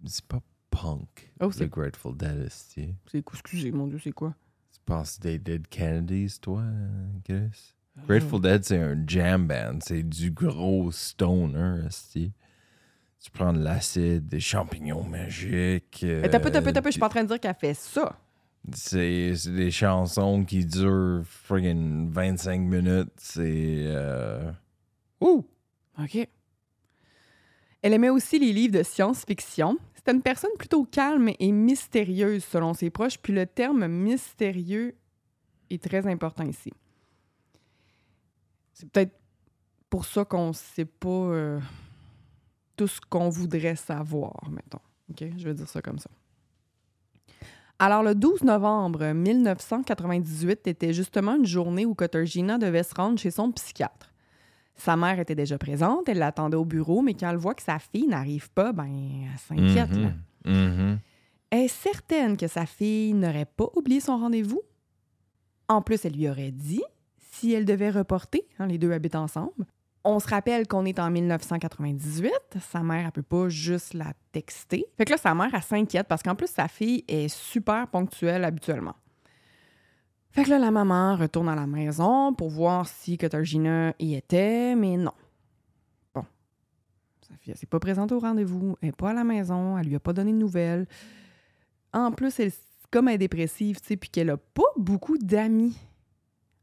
C'est 0.05 0.25
pas, 0.27 0.41
punk. 0.71 1.33
Oh, 1.41 1.51
c'est 1.51 1.69
Grateful 1.69 2.17
Dead, 2.17 2.45
est 2.47 2.51
c'est? 2.51 2.95
Excusez, 3.15 3.73
mon 3.73 3.87
Dieu, 3.89 3.99
c'est 4.03 4.13
quoi? 4.13 4.35
Tu 4.87 4.93
penses 4.93 5.19
des 5.19 5.41
Dead 5.41 5.67
Kennedys, 5.67 6.39
toi, 6.41 6.63
Chris? 7.25 7.75
Grateful 8.07 8.41
Dead, 8.41 8.65
c'est 8.65 8.81
un 8.81 8.97
jam 9.05 9.49
band. 9.49 9.81
C'est 9.85 10.05
du 10.05 10.31
gros 10.31 10.93
stoner, 10.93 11.85
esti. 11.89 12.31
Tu 13.19 13.31
prends 13.33 13.53
de 13.53 13.59
l'acide, 13.59 14.29
des 14.29 14.39
champignons 14.39 15.03
magiques. 15.03 16.05
Mais 16.07 16.29
t'as 16.29 16.39
peu, 16.39 16.53
t'as 16.53 16.63
peu, 16.63 16.73
t'as 16.73 16.83
peu, 16.83 16.91
je 16.91 16.93
suis 16.93 16.99
euh, 16.99 17.01
pas 17.01 17.07
en 17.07 17.09
train 17.09 17.25
de 17.25 17.29
dire 17.29 17.41
qu'elle 17.41 17.57
fait 17.61 17.75
ça. 17.75 18.17
C'est 18.73 19.33
c'est 19.35 19.57
des 19.57 19.73
chansons 19.73 20.45
qui 20.45 20.65
durent 20.65 21.23
friggin' 21.25 22.09
25 22.09 22.61
minutes. 22.61 23.11
C'est. 23.17 23.87
euh, 23.89 24.53
Ouh! 25.21 25.45
OK. 25.99 26.29
Elle 27.83 27.93
aimait 27.93 28.09
aussi 28.11 28.39
les 28.39 28.53
livres 28.53 28.79
de 28.79 28.85
science-fiction. 28.85 29.79
C'était 30.07 30.19
une 30.19 30.23
personne 30.23 30.53
plutôt 30.57 30.85
calme 30.85 31.31
et 31.41 31.51
mystérieuse 31.51 32.45
selon 32.45 32.75
ses 32.75 32.91
proches, 32.91 33.19
puis 33.19 33.33
le 33.33 33.45
terme 33.45 33.89
mystérieux 33.89 34.95
est 35.69 35.83
très 35.83 36.07
important 36.07 36.45
ici. 36.45 36.73
C'est 38.73 38.89
peut-être 38.89 39.19
pour 39.91 40.05
ça 40.05 40.25
qu'on 40.25 40.51
ne 40.51 40.53
sait 40.53 40.85
pas 40.85 41.09
euh, 41.09 41.59
tout 42.77 42.87
ce 42.87 43.01
qu'on 43.01 43.31
voudrait 43.31 43.75
savoir, 43.75 44.49
mettons. 44.49 44.79
OK? 45.11 45.25
Je 45.37 45.45
vais 45.45 45.55
dire 45.55 45.69
ça 45.69 45.83
comme 45.83 45.99
ça. 45.99 46.11
Alors, 47.81 48.05
le 48.05 48.15
12 48.15 48.45
novembre 48.45 49.13
1998 49.13 50.69
était 50.69 50.93
justement 50.93 51.35
une 51.35 51.47
journée 51.47 51.85
où 51.85 51.97
Katarzyna 51.97 52.59
devait 52.59 52.85
se 52.85 52.95
rendre 52.95 53.19
chez 53.19 53.33
son 53.33 53.51
psychiatre. 53.51 54.13
Sa 54.77 54.97
mère 54.97 55.19
était 55.19 55.35
déjà 55.35 55.57
présente, 55.59 56.09
elle 56.09 56.19
l'attendait 56.19 56.57
au 56.57 56.65
bureau, 56.65 57.01
mais 57.03 57.15
quand 57.15 57.31
elle 57.31 57.37
voit 57.37 57.55
que 57.55 57.63
sa 57.63 57.79
fille 57.79 58.07
n'arrive 58.07 58.51
pas, 58.51 58.73
ben, 58.73 58.87
elle 58.87 59.39
s'inquiète. 59.39 59.91
là. 59.97 60.11
Mhm. 60.45 60.53
Mhm. 60.55 60.99
Elle 61.51 61.61
est 61.65 61.69
certaine 61.69 62.37
que 62.37 62.47
sa 62.47 62.67
fille 62.67 63.15
n'aurait 63.15 63.47
pas 63.47 63.67
oublié 63.75 64.01
son 64.01 64.19
rendez-vous. 64.19 64.61
En 65.69 65.81
plus, 65.83 66.05
elle 66.05 66.13
lui 66.13 66.29
aurait 66.29 66.51
dit 66.51 66.83
si 67.33 67.53
elle 67.53 67.65
devait 67.65 67.91
reporter, 67.91 68.43
hein, 68.59 68.67
les 68.67 68.79
deux 68.79 68.93
habitent 68.93 69.15
ensemble. 69.17 69.65
On 70.05 70.21
se 70.21 70.29
rappelle 70.29 70.69
qu'on 70.69 70.85
est 70.85 70.99
en 71.01 71.11
1998. 71.11 72.31
Sa 72.61 72.81
mère, 72.83 73.07
elle 73.07 73.13
peut 73.13 73.23
pas 73.23 73.49
juste 73.49 73.95
la 73.95 74.13
texter. 74.31 74.87
Fait 74.97 75.05
que 75.05 75.11
là, 75.11 75.17
sa 75.19 75.35
mère, 75.35 75.51
elle 75.53 75.63
s'inquiète 75.63 76.07
parce 76.07 76.23
qu'en 76.23 76.35
plus, 76.37 76.49
sa 76.49 76.69
fille 76.69 77.05
est 77.09 77.29
super 77.29 77.89
ponctuelle 77.89 78.45
habituellement. 78.45 78.95
Fait 80.37 80.45
que 80.45 80.51
là, 80.51 80.59
la 80.59 80.71
maman 80.71 81.17
retourne 81.17 81.49
à 81.49 81.55
la 81.55 81.67
maison 81.67 82.35
pour 82.35 82.51
voir 82.51 82.87
si 82.87 83.17
Katarzyna 83.17 83.95
y 83.99 84.17
était, 84.17 84.75
mais 84.75 84.99
non. 84.99 85.15
Bon. 86.15 86.27
Sa 87.27 87.35
fille, 87.39 87.53
elle 87.53 87.57
s'est 87.57 87.65
pas 87.65 87.81
présentée 87.81 88.15
au 88.15 88.19
rendez-vous, 88.19 88.77
elle 88.83 88.91
est 88.91 88.93
pas 88.93 89.13
à 89.13 89.15
la 89.15 89.25
maison, 89.25 89.79
elle 89.79 89.87
lui 89.87 89.95
a 89.95 89.99
pas 89.99 90.13
donné 90.13 90.33
de 90.33 90.37
nouvelles. 90.37 90.87
En 91.95 92.13
plus, 92.13 92.39
elle, 92.39 92.53
comme 92.91 93.09
elle 93.09 93.15
est 93.15 93.19
dépressive, 93.19 93.81
tu 93.81 93.87
sais, 93.87 93.97
puis 93.97 94.11
qu'elle 94.11 94.29
a 94.29 94.37
pas 94.37 94.69
beaucoup 94.77 95.17
d'amis. 95.17 95.79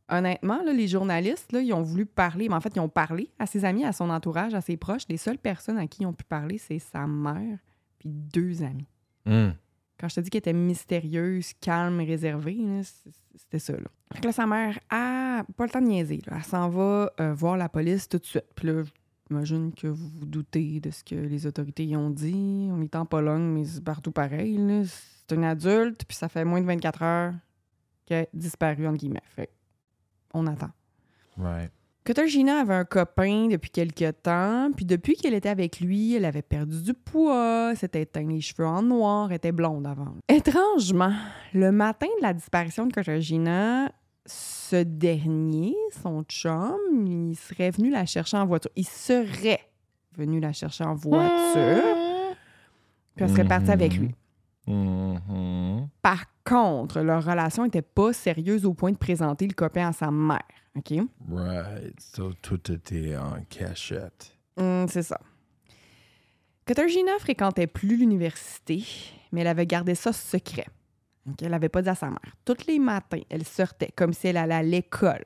Honnêtement, 0.07 0.61
là, 0.61 0.71
les 0.71 0.87
journalistes, 0.87 1.49
ils 1.59 1.73
ont 1.73 1.81
voulu 1.81 2.05
parler, 2.05 2.49
mais 2.49 2.55
en 2.55 2.61
fait, 2.61 2.75
ils 2.75 2.79
ont 2.79 2.89
parlé 2.89 3.31
à 3.39 3.47
ses 3.47 3.65
amis, 3.65 3.85
à 3.85 3.91
son 3.91 4.11
entourage, 4.11 4.53
à 4.53 4.61
ses 4.61 4.77
proches. 4.77 5.07
Les 5.09 5.17
seules 5.17 5.39
personnes 5.39 5.79
à 5.79 5.87
qui 5.87 6.03
ils 6.03 6.05
ont 6.05 6.13
pu 6.13 6.25
parler, 6.25 6.59
c'est 6.59 6.77
sa 6.77 7.07
mère 7.07 7.57
puis 7.97 8.09
deux 8.09 8.61
amis. 8.61 8.85
Mhm. 9.25 9.55
Quand 9.99 10.09
je 10.09 10.15
te 10.15 10.19
dis 10.21 10.29
qu'elle 10.29 10.39
était 10.39 10.53
mystérieuse, 10.53 11.53
calme 11.61 11.99
réservée, 11.99 12.59
c'était 13.35 13.59
ça. 13.59 13.73
Là. 13.73 13.89
Fait 14.13 14.21
que 14.21 14.25
là, 14.27 14.31
sa 14.31 14.45
mère, 14.45 14.79
ah, 14.89 15.43
pas 15.55 15.65
le 15.65 15.69
temps 15.69 15.81
de 15.81 15.87
niaiser. 15.87 16.21
Elle 16.29 16.43
s'en 16.43 16.69
va 16.69 17.11
euh, 17.19 17.33
voir 17.33 17.57
la 17.57 17.69
police 17.69 18.09
tout 18.09 18.17
de 18.17 18.25
suite. 18.25 18.45
Puis 18.55 18.67
là, 18.67 18.83
j'imagine 19.27 19.73
que 19.73 19.87
vous 19.87 20.07
vous 20.07 20.25
doutez 20.25 20.79
de 20.79 20.91
ce 20.91 21.03
que 21.03 21.15
les 21.15 21.45
autorités 21.45 21.85
y 21.85 21.95
ont 21.95 22.09
dit. 22.09 22.69
On 22.71 22.81
est 22.81 22.95
en 22.95 23.05
Pologne, 23.05 23.43
mais 23.43 23.65
c'est 23.65 23.83
partout 23.83 24.11
pareil. 24.11 24.59
C'est 24.85 25.35
une 25.35 25.43
adulte, 25.43 26.05
puis 26.05 26.17
ça 26.17 26.27
fait 26.27 26.45
moins 26.45 26.61
de 26.61 26.67
24 26.67 27.01
heures 27.03 27.33
qu'elle 28.05 28.23
est 28.23 28.29
disparue, 28.33 28.87
entre 28.87 28.97
guillemets. 28.97 29.21
Fait 29.25 29.49
on 30.33 30.47
attend. 30.47 30.71
Right. 31.37 31.71
Katarzyna 32.05 32.59
avait 32.59 32.73
un 32.73 32.83
copain 32.83 33.47
depuis 33.47 33.69
quelques 33.69 34.21
temps, 34.23 34.71
puis 34.75 34.83
depuis 34.83 35.15
qu'elle 35.15 35.33
était 35.33 35.47
avec 35.47 35.79
lui, 35.79 36.15
elle 36.15 36.25
avait 36.25 36.41
perdu 36.41 36.81
du 36.81 36.93
poids, 36.93 37.73
s'était 37.75 38.05
teint 38.05 38.27
les 38.27 38.41
cheveux 38.41 38.67
en 38.67 38.81
noir, 38.81 39.31
était 39.31 39.53
blonde 39.53 39.87
avant. 39.87 40.13
Étrangement, 40.27 41.13
le 41.53 41.71
matin 41.71 42.07
de 42.17 42.23
la 42.23 42.33
disparition 42.33 42.87
de 42.87 42.91
Katarzyna, 42.91 43.89
ce 44.25 44.83
dernier, 44.83 45.75
son 46.01 46.23
chum, 46.23 46.77
il 47.07 47.35
serait 47.37 47.71
venu 47.71 47.89
la 47.89 48.05
chercher 48.05 48.35
en 48.35 48.45
voiture. 48.45 48.71
Il 48.75 48.85
serait 48.85 49.61
venu 50.17 50.41
la 50.41 50.51
chercher 50.51 50.83
en 50.83 50.95
voiture, 50.95 52.35
puis 53.15 53.23
elle 53.23 53.29
serait 53.29 53.47
partie 53.47 53.71
avec 53.71 53.95
lui. 53.95 54.13
Mhm. 54.67 55.89
Par 56.01 56.25
contre, 56.43 57.01
leur 57.01 57.23
relation 57.25 57.63
n'était 57.63 57.81
pas 57.81 58.13
sérieuse 58.13 58.65
au 58.65 58.73
point 58.73 58.91
de 58.91 58.97
présenter 58.97 59.47
le 59.47 59.53
copain 59.53 59.87
à 59.89 59.93
sa 59.93 60.11
mère. 60.11 60.39
OK? 60.75 60.93
Right. 61.29 61.99
So, 61.99 62.33
tout 62.41 62.71
était 62.71 63.15
en 63.17 63.41
cachette. 63.49 64.35
Hum, 64.57 64.87
c'est 64.89 65.03
ça. 65.03 65.19
Katarzyna 66.65 67.11
fréquentait 67.19 67.67
plus 67.67 67.97
l'université, 67.97 68.83
mais 69.31 69.41
elle 69.41 69.47
avait 69.47 69.65
gardé 69.67 69.95
ça 69.95 70.13
secret. 70.13 70.67
Ok, 71.29 71.41
Elle 71.41 71.51
n'avait 71.51 71.69
pas 71.69 71.81
dit 71.81 71.89
à 71.89 71.95
sa 71.95 72.07
mère. 72.07 72.35
Tous 72.45 72.65
les 72.67 72.79
matins, 72.79 73.21
elle 73.29 73.45
sortait 73.45 73.91
comme 73.95 74.13
si 74.13 74.27
elle 74.27 74.37
allait 74.37 74.53
à 74.55 74.63
l'école. 74.63 75.25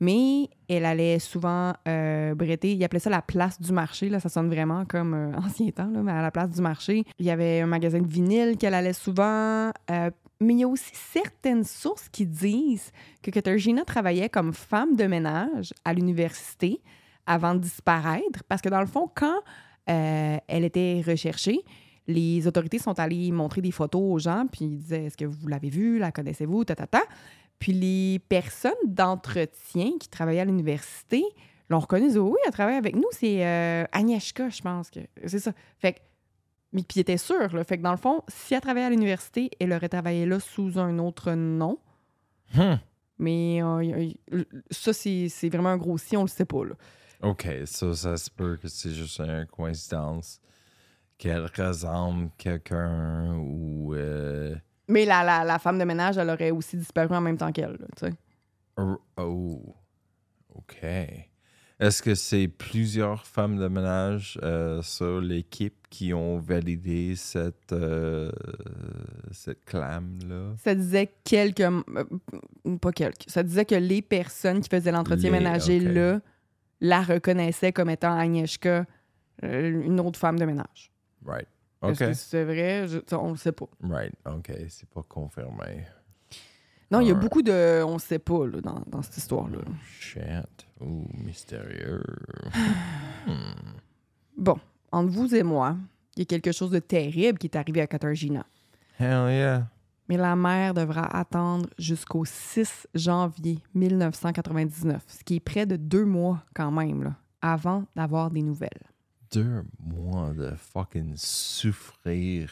Mais 0.00 0.48
elle 0.68 0.86
allait 0.86 1.18
souvent 1.18 1.74
euh, 1.86 2.34
bretter. 2.34 2.72
Il 2.72 2.82
appelait 2.84 3.00
ça 3.00 3.10
la 3.10 3.22
place 3.22 3.60
du 3.60 3.72
marché. 3.72 4.08
Là, 4.08 4.18
ça 4.18 4.28
sonne 4.28 4.48
vraiment 4.48 4.84
comme 4.86 5.14
euh, 5.14 5.32
ancien 5.36 5.70
temps, 5.70 5.90
là, 5.90 6.02
mais 6.02 6.12
à 6.12 6.22
la 6.22 6.30
place 6.30 6.50
du 6.50 6.62
marché. 6.62 7.04
Il 7.18 7.26
y 7.26 7.30
avait 7.30 7.60
un 7.60 7.66
magasin 7.66 8.00
de 8.00 8.06
vinyle 8.06 8.56
qu'elle 8.56 8.74
allait 8.74 8.94
souvent. 8.94 9.70
euh, 9.90 10.10
mais 10.40 10.54
il 10.54 10.60
y 10.60 10.64
a 10.64 10.68
aussi 10.68 10.92
certaines 10.94 11.64
sources 11.64 12.08
qui 12.08 12.24
disent 12.26 12.92
que 13.22 13.30
Katarzyna 13.30 13.84
travaillait 13.84 14.30
comme 14.30 14.54
femme 14.54 14.96
de 14.96 15.04
ménage 15.04 15.74
à 15.84 15.92
l'université 15.92 16.80
avant 17.26 17.54
de 17.54 17.60
disparaître. 17.60 18.42
Parce 18.48 18.62
que 18.62 18.70
dans 18.70 18.80
le 18.80 18.86
fond, 18.86 19.10
quand 19.14 19.40
euh, 19.90 20.38
elle 20.48 20.64
était 20.64 21.02
recherchée, 21.06 21.60
les 22.06 22.46
autorités 22.46 22.78
sont 22.78 22.98
allées 22.98 23.30
montrer 23.30 23.60
des 23.60 23.70
photos 23.70 24.02
aux 24.02 24.18
gens, 24.18 24.46
puis 24.50 24.64
ils 24.64 24.78
disaient 24.78 25.04
Est-ce 25.04 25.16
que 25.16 25.26
vous 25.26 25.46
l'avez 25.46 25.68
vue? 25.68 25.98
La 25.98 26.10
connaissez-vous 26.10 26.64
ta, 26.64 26.74
ta, 26.74 26.86
ta. 26.86 27.02
Puis 27.60 27.72
les 27.72 28.18
personnes 28.18 28.72
d'entretien 28.86 29.92
qui 30.00 30.08
travaillaient 30.08 30.40
à 30.40 30.44
l'université 30.46 31.22
l'ont 31.68 31.78
reconnue. 31.78 32.06
Ils 32.06 32.08
disaient 32.08 32.18
Oui, 32.18 32.38
elle 32.44 32.52
travaille 32.52 32.74
avec 32.76 32.96
nous. 32.96 33.06
C'est 33.12 33.46
euh, 33.46 33.84
Agnieszka, 33.92 34.48
je 34.48 34.62
pense 34.62 34.90
que 34.90 35.00
c'est 35.26 35.38
ça. 35.38 35.52
Fait 35.78 35.92
que, 35.92 35.98
mais 36.72 36.82
puis 36.82 36.96
ils 36.96 37.00
étaient 37.00 37.18
sûrs. 37.18 37.54
Là. 37.54 37.62
Fait 37.62 37.76
que 37.76 37.82
dans 37.82 37.90
le 37.92 37.98
fond, 37.98 38.22
si 38.28 38.54
elle 38.54 38.62
travaillait 38.62 38.86
à 38.86 38.90
l'université, 38.90 39.50
elle 39.60 39.72
aurait 39.72 39.90
travaillé 39.90 40.24
là 40.24 40.40
sous 40.40 40.78
un 40.78 40.98
autre 40.98 41.32
nom. 41.32 41.78
Hmm. 42.54 42.76
Mais 43.18 43.62
euh, 43.62 44.10
ça, 44.70 44.94
c'est 44.94 45.28
c'est 45.28 45.50
vraiment 45.50 45.68
un 45.68 45.76
gros 45.76 45.98
si, 45.98 46.16
on 46.16 46.22
le 46.22 46.28
sait 46.28 46.46
pas. 46.46 46.64
Là. 46.64 46.74
OK, 47.22 47.46
ça, 47.66 47.94
ça 47.94 48.16
se 48.16 48.30
peut 48.30 48.56
que 48.56 48.68
c'est 48.68 48.92
juste 48.94 49.20
une 49.20 49.46
coïncidence 49.46 50.40
qu'elle 51.18 51.44
ressemble 51.54 52.30
quelqu'un 52.38 53.34
ou... 53.36 53.94
euh, 53.94 54.56
Mais 54.90 55.04
la, 55.04 55.22
la, 55.24 55.44
la 55.44 55.58
femme 55.58 55.78
de 55.78 55.84
ménage, 55.84 56.18
elle 56.18 56.30
aurait 56.30 56.50
aussi 56.50 56.76
disparu 56.76 57.14
en 57.14 57.20
même 57.20 57.36
temps 57.38 57.52
qu'elle. 57.52 57.78
tu 57.96 58.06
sais. 58.06 58.12
Oh, 59.16 59.76
OK. 60.54 60.82
Est-ce 60.82 62.02
que 62.02 62.14
c'est 62.14 62.46
plusieurs 62.46 63.24
femmes 63.26 63.56
de 63.56 63.66
ménage 63.68 64.38
euh, 64.42 64.82
sur 64.82 65.20
l'équipe 65.20 65.86
qui 65.88 66.12
ont 66.12 66.38
validé 66.38 67.16
cette, 67.16 67.72
euh, 67.72 68.30
cette 69.30 69.64
clame-là? 69.64 70.54
Ça 70.58 70.74
disait 70.74 71.10
quelques. 71.24 71.60
euh, 71.60 71.82
pas 72.82 72.92
quelques. 72.92 73.24
Ça 73.28 73.42
disait 73.42 73.64
que 73.64 73.74
les 73.74 74.02
personnes 74.02 74.60
qui 74.60 74.68
faisaient 74.68 74.92
l'entretien 74.92 75.30
ménager 75.30 75.80
là 75.80 76.20
la 76.82 77.02
reconnaissaient 77.02 77.72
comme 77.72 77.90
étant 77.90 78.16
Agnieszka, 78.18 78.84
une 79.42 80.00
autre 80.00 80.18
femme 80.18 80.38
de 80.38 80.44
ménage. 80.44 80.90
Right. 81.24 81.48
Est-ce 81.82 82.04
OK. 82.04 82.08
que 82.10 82.14
c'est 82.14 82.44
vrai? 82.44 82.86
Je- 82.88 83.16
on 83.16 83.30
le 83.30 83.36
sait 83.36 83.52
pas. 83.52 83.66
Right. 83.82 84.12
OK, 84.26 84.52
c'est 84.68 84.88
pas 84.88 85.02
confirmé. 85.08 85.84
Non, 86.90 87.00
il 87.00 87.08
y 87.08 87.10
a 87.10 87.14
beaucoup 87.14 87.42
de. 87.42 87.82
On 87.84 87.98
sait 87.98 88.18
pas 88.18 88.46
là, 88.46 88.60
dans, 88.60 88.82
dans 88.86 89.00
cette 89.02 89.16
histoire-là. 89.16 89.58
Shit. 90.00 90.66
Ouh, 90.80 91.06
mystérieux. 91.24 92.02
Bon, 94.36 94.58
entre 94.92 95.10
vous 95.12 95.34
et 95.34 95.42
moi, 95.42 95.76
il 96.16 96.20
y 96.20 96.22
a 96.22 96.24
quelque 96.24 96.52
chose 96.52 96.70
de 96.70 96.78
terrible 96.78 97.38
qui 97.38 97.46
est 97.46 97.56
arrivé 97.56 97.80
à 97.80 97.86
Katarzyna. 97.86 98.46
Hell 98.98 99.28
yeah. 99.30 99.66
Mais 100.08 100.16
la 100.16 100.34
mère 100.34 100.74
devra 100.74 101.04
attendre 101.16 101.68
jusqu'au 101.78 102.24
6 102.24 102.88
janvier 102.94 103.58
1999, 103.74 105.04
ce 105.06 105.22
qui 105.24 105.36
est 105.36 105.40
près 105.40 105.66
de 105.66 105.76
deux 105.76 106.04
mois 106.04 106.42
quand 106.54 106.70
même, 106.72 107.04
là, 107.04 107.14
avant 107.42 107.84
d'avoir 107.94 108.30
des 108.30 108.42
nouvelles. 108.42 108.89
Deux 109.32 109.64
mois 109.78 110.30
de 110.32 110.52
fucking 110.56 111.14
souffrir. 111.16 112.50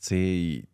Tu 0.00 0.06
sais, 0.06 0.64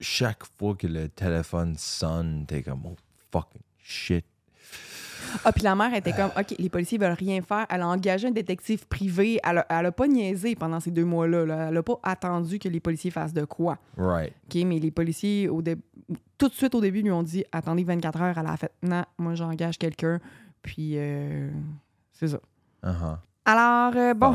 chaque 0.00 0.44
fois 0.58 0.74
que 0.74 0.86
le 0.86 1.08
téléphone 1.08 1.76
sonne, 1.76 2.44
t'es 2.46 2.62
comme, 2.62 2.86
oh 2.86 2.96
fucking 3.30 3.60
shit. 3.78 4.24
Ah, 5.44 5.52
puis 5.52 5.62
la 5.62 5.74
mère 5.74 5.92
était 5.94 6.12
comme, 6.12 6.30
OK, 6.38 6.54
les 6.58 6.68
policiers 6.68 6.96
veulent 6.96 7.12
rien 7.12 7.42
faire. 7.42 7.66
Elle 7.70 7.82
a 7.82 7.88
engagé 7.88 8.28
un 8.28 8.30
détective 8.30 8.86
privé. 8.86 9.38
Elle 9.44 9.58
a, 9.58 9.66
elle 9.68 9.86
a 9.86 9.92
pas 9.92 10.06
niaisé 10.06 10.54
pendant 10.54 10.80
ces 10.80 10.90
deux 10.90 11.04
mois-là. 11.04 11.44
là. 11.44 11.68
Elle 11.68 11.76
a 11.76 11.82
pas 11.82 11.98
attendu 12.02 12.58
que 12.58 12.68
les 12.68 12.80
policiers 12.80 13.10
fassent 13.10 13.32
de 13.34 13.44
quoi. 13.44 13.78
Right. 13.96 14.32
OK, 14.46 14.62
mais 14.64 14.78
les 14.78 14.90
policiers, 14.90 15.48
au 15.48 15.60
dé- 15.60 15.76
tout 16.38 16.48
de 16.48 16.54
suite 16.54 16.74
au 16.74 16.80
début, 16.80 17.02
lui 17.02 17.10
ont 17.10 17.22
dit, 17.24 17.44
attendez 17.52 17.84
24 17.84 18.20
heures. 18.22 18.38
Elle 18.38 18.46
a 18.46 18.56
fait, 18.56 18.72
non, 18.82 19.04
moi 19.18 19.34
j'engage 19.34 19.76
quelqu'un. 19.76 20.20
Puis, 20.62 20.92
euh, 20.96 21.50
c'est 22.12 22.28
ça. 22.28 22.40
Uh-huh. 22.84 23.18
Alors, 23.48 23.92
euh, 23.96 24.14
bon. 24.14 24.32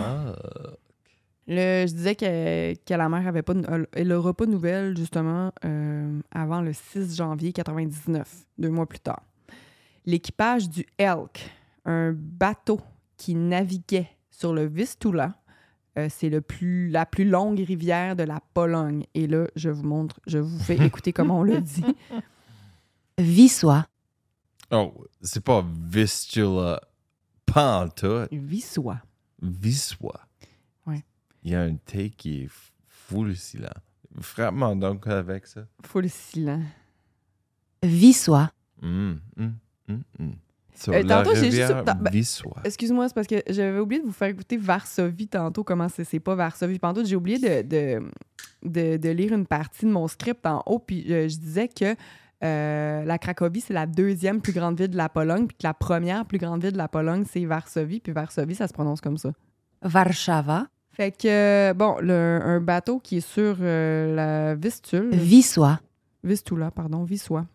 Le, 1.45 1.85
je 1.87 1.93
disais 1.93 2.15
que, 2.15 2.73
que 2.73 2.93
la 2.93 3.09
mère 3.09 3.27
avait 3.27 3.41
pas, 3.41 3.53
de- 3.53 3.65
elle- 3.69 3.87
elle 3.91 4.11
aura 4.13 4.33
pas 4.33 4.45
de 4.45 4.51
nouvelles, 4.51 4.97
justement, 4.97 5.51
euh, 5.65 6.19
avant 6.31 6.61
le 6.61 6.71
6 6.73 7.15
janvier 7.17 7.51
99, 7.51 8.45
deux 8.57 8.69
mois 8.69 8.85
plus 8.87 9.01
tard. 9.01 9.21
L'équipage 10.05 10.69
du 10.69 10.85
Elk, 10.97 11.49
un 11.85 12.13
bateau 12.15 12.79
qui 13.17 13.35
naviguait 13.35 14.09
sur 14.31 14.53
le 14.53 14.65
Vistula, 14.65 15.35
euh, 15.97 16.07
c'est 16.09 16.29
le 16.29 16.39
plus, 16.41 16.89
la 16.89 17.05
plus 17.05 17.25
longue 17.25 17.59
rivière 17.59 18.15
de 18.15 18.23
la 18.23 18.39
Pologne. 18.53 19.03
Et 19.13 19.27
là, 19.27 19.45
je 19.57 19.69
vous 19.69 19.83
montre, 19.83 20.19
je 20.25 20.37
vous 20.39 20.59
fais 20.59 20.77
écouter 20.85 21.11
comment 21.13 21.39
on 21.39 21.43
le 21.43 21.59
dit. 21.61 21.83
Wisła, 23.19 23.85
Oh, 24.71 24.91
c'est 25.21 25.43
pas 25.43 25.63
Vistula 25.91 26.81
Panta, 27.53 28.27
Wisła. 28.31 29.01
Viswa. 29.41 30.19
Ouais. 30.87 31.03
Il 31.43 31.51
y 31.51 31.55
a 31.55 31.61
un 31.61 31.75
T 31.75 32.09
qui 32.09 32.43
est 32.43 32.49
full 32.87 33.31
ici 33.31 33.57
là. 33.57 33.71
Frappe-moi 34.21 34.75
donc 34.75 35.07
avec 35.07 35.45
ça. 35.47 35.61
Le 35.95 36.07
silence. 36.07 36.63
Wisła, 37.83 38.51
Hum, 38.81 39.19
hum, 39.37 39.53
hum, 39.89 40.03
hum. 40.19 40.35
Euh, 40.89 41.03
tantôt, 41.03 41.35
j'ai 41.35 41.51
juste- 41.51 41.71
ben. 41.83 42.11
Excuse-moi, 42.63 43.07
c'est 43.07 43.13
parce 43.13 43.27
que 43.27 43.41
j'avais 43.47 43.77
oublié 43.79 44.01
de 44.01 44.07
vous 44.07 44.11
faire 44.11 44.27
écouter 44.29 44.57
Varsovie 44.57 45.27
tantôt, 45.27 45.63
comment 45.63 45.87
c'est, 45.87 46.03
c'est 46.03 46.19
pas 46.19 46.33
Varsovie. 46.35 46.79
Tantôt, 46.79 47.05
j'ai 47.05 47.15
oublié 47.15 47.37
de, 47.37 47.61
de, 47.67 48.09
de- 48.63 48.97
de 48.97 49.09
lire 49.09 49.33
une 49.33 49.45
partie 49.45 49.85
de 49.85 49.91
mon 49.91 50.07
script 50.07 50.45
en 50.45 50.63
haut, 50.65 50.79
puis 50.79 51.05
euh, 51.13 51.29
je 51.29 51.37
disais 51.37 51.67
que 51.67 51.95
euh, 52.43 53.03
la 53.05 53.17
Cracovie, 53.17 53.61
c'est 53.61 53.73
la 53.73 53.85
deuxième 53.85 54.41
plus 54.41 54.53
grande 54.53 54.77
ville 54.77 54.89
de 54.89 54.97
la 54.97 55.09
Pologne, 55.09 55.47
puis 55.47 55.57
que 55.57 55.63
la 55.65 55.73
première 55.73 56.25
plus 56.25 56.37
grande 56.37 56.61
ville 56.61 56.73
de 56.73 56.77
la 56.77 56.87
Pologne, 56.87 57.23
c'est 57.29 57.45
Varsovie, 57.45 57.99
puis 57.99 58.11
Varsovie, 58.11 58.55
ça 58.55 58.67
se 58.67 58.73
prononce 58.73 58.99
comme 59.01 59.17
ça. 59.17 59.31
Warszawa, 59.83 60.67
Fait 60.91 61.11
que, 61.11 61.73
bon, 61.73 61.97
le- 62.01 62.39
un 62.43 62.59
bateau 62.59 62.99
qui 62.99 63.17
est 63.17 63.27
sur 63.27 63.57
euh, 63.61 64.15
la 64.15 64.55
Vistule, 64.55 65.09
Wisła, 65.13 65.79
Vistula, 66.23 66.71
pardon, 66.71 67.03
Vissois. 67.03 67.45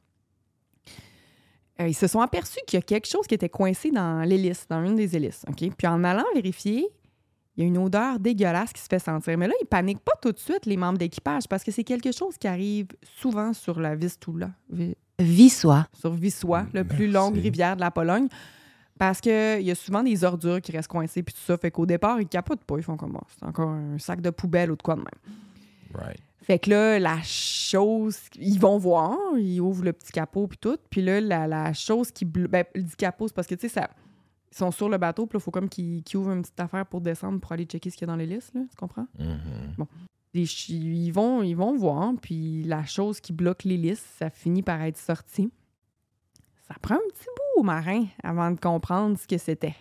Euh, 1.81 1.87
ils 1.89 1.95
se 1.95 2.07
sont 2.09 2.21
aperçus 2.21 2.59
qu'il 2.67 2.77
y 2.77 2.83
a 2.83 2.83
quelque 2.83 3.07
chose 3.09 3.27
qui 3.27 3.35
était 3.35 3.49
coincé 3.49 3.91
dans 3.93 4.21
l'hélice, 4.27 4.67
dans 4.69 4.85
une 4.85 4.97
des 4.97 5.15
hélices. 5.15 5.45
OK? 5.49 5.71
Puis 5.77 5.87
en 5.87 6.03
allant 6.03 6.25
vérifier, 6.35 6.89
il 7.59 7.63
y 7.63 7.65
a 7.65 7.67
une 7.67 7.77
odeur 7.79 8.21
dégueulasse 8.21 8.73
qui 8.73 8.81
se 8.81 8.87
fait 8.87 9.01
sentir. 9.01 9.37
Mais 9.37 9.49
là, 9.49 9.55
ils 9.61 9.67
paniquent 9.67 9.99
pas 10.05 10.13
tout 10.23 10.31
de 10.31 10.39
suite, 10.39 10.65
les 10.65 10.77
membres 10.77 10.97
d'équipage, 10.99 11.49
parce 11.49 11.65
que 11.65 11.73
c'est 11.73 11.83
quelque 11.85 12.13
chose 12.13 12.39
qui 12.39 12.47
arrive 12.47 12.87
souvent 13.19 13.53
sur 13.53 13.81
la 13.81 13.97
Vistula, 13.97 14.51
Vi- 14.73 14.95
Wisła, 15.19 15.89
sur 15.93 16.15
Vissois, 16.15 16.63
le 16.73 16.85
Merci. 16.85 16.97
plus 16.97 17.09
longue 17.11 17.37
rivière 17.37 17.75
de 17.75 17.81
la 17.81 17.91
Pologne. 17.91 18.29
Parce 18.97 19.21
qu'il 19.21 19.61
y 19.63 19.71
a 19.71 19.75
souvent 19.75 20.03
des 20.05 20.23
ordures 20.25 20.61
qui 20.61 20.73
restent 20.73 20.89
coincées, 20.89 21.23
puis 21.25 21.35
tout 21.35 21.41
ça. 21.41 21.57
Fait 21.57 21.71
qu'au 21.73 21.85
départ, 21.87 22.21
ils 22.21 22.27
capotent 22.29 22.65
pas. 22.65 22.77
Ils 22.79 22.83
font 22.83 22.97
comme, 22.97 23.17
Oh, 23.21 23.27
c'est 23.37 23.45
encore 23.45 23.71
un 23.71 23.99
sac 23.99 24.21
de 24.21 24.31
poubelle 24.31 24.71
ou 24.71 24.77
de 24.77 24.83
quoi 24.83 24.95
de 24.95 25.01
même. 25.01 25.35
Right. 25.95 26.19
Fait 26.43 26.59
que 26.59 26.71
là, 26.71 26.99
la 26.99 27.21
chose, 27.23 28.19
ils 28.41 28.59
vont 28.59 28.79
voir, 28.79 29.17
ils 29.37 29.61
ouvrent 29.61 29.85
le 29.85 29.93
petit 29.93 30.13
capot 30.13 30.47
puis 30.47 30.59
tout, 30.59 30.79
puis 30.91 31.03
là, 31.03 31.21
la, 31.21 31.47
la 31.47 31.73
chose 31.75 32.11
qui... 32.11 32.25
Ben, 32.25 32.65
le 32.75 32.83
petit 32.85 32.97
capot, 32.97 33.29
c'est 33.29 33.35
parce 33.35 33.47
que, 33.49 33.55
tu 33.57 33.69
sais, 33.69 33.75
ça... 33.81 33.91
Ils 34.51 34.57
sont 34.57 34.71
sur 34.71 34.89
le 34.89 34.97
bateau, 34.99 35.27
puis 35.27 35.37
là, 35.37 35.41
il 35.41 35.45
faut 35.45 35.51
comme 35.51 35.69
qu'ils 35.69 36.03
ouvrent 36.15 36.31
une 36.33 36.43
petite 36.43 36.59
affaire 36.61 36.87
pour 36.87 37.01
descendre, 37.01 37.39
pour 37.41 37.53
aller 37.53 37.65
checker 37.65 37.91
ce 37.91 37.97
qu'il 37.97 38.07
y 38.07 38.11
a 38.11 38.13
dans 38.13 38.17
l'hélice, 38.17 38.51
là, 38.55 38.63
tu 38.71 38.77
comprends? 38.77 39.07
Mhm. 39.19 39.87
Les 40.35 40.47
chi- 40.47 40.77
ils, 41.07 41.11
vont, 41.11 41.43
ils 41.43 41.55
vont 41.55 41.77
voir, 41.77 42.13
puis 42.21 42.63
la 42.65 42.85
chose 42.85 43.21
qui 43.21 43.33
bloque 43.33 43.65
l'hélice, 43.65 44.05
ça 44.19 44.31
finit 44.31 44.63
par 44.63 44.81
être 44.83 44.97
sorti. 44.99 45.51
Ça 46.67 46.75
prend 46.81 46.97
un 46.97 47.09
petit 47.13 47.25
bout 47.25 47.61
au 47.61 47.63
marin 47.63 48.05
avant 48.23 48.51
de 48.51 48.61
comprendre 48.61 49.19
ce 49.19 49.27
que 49.27 49.39
c'était. 49.39 49.75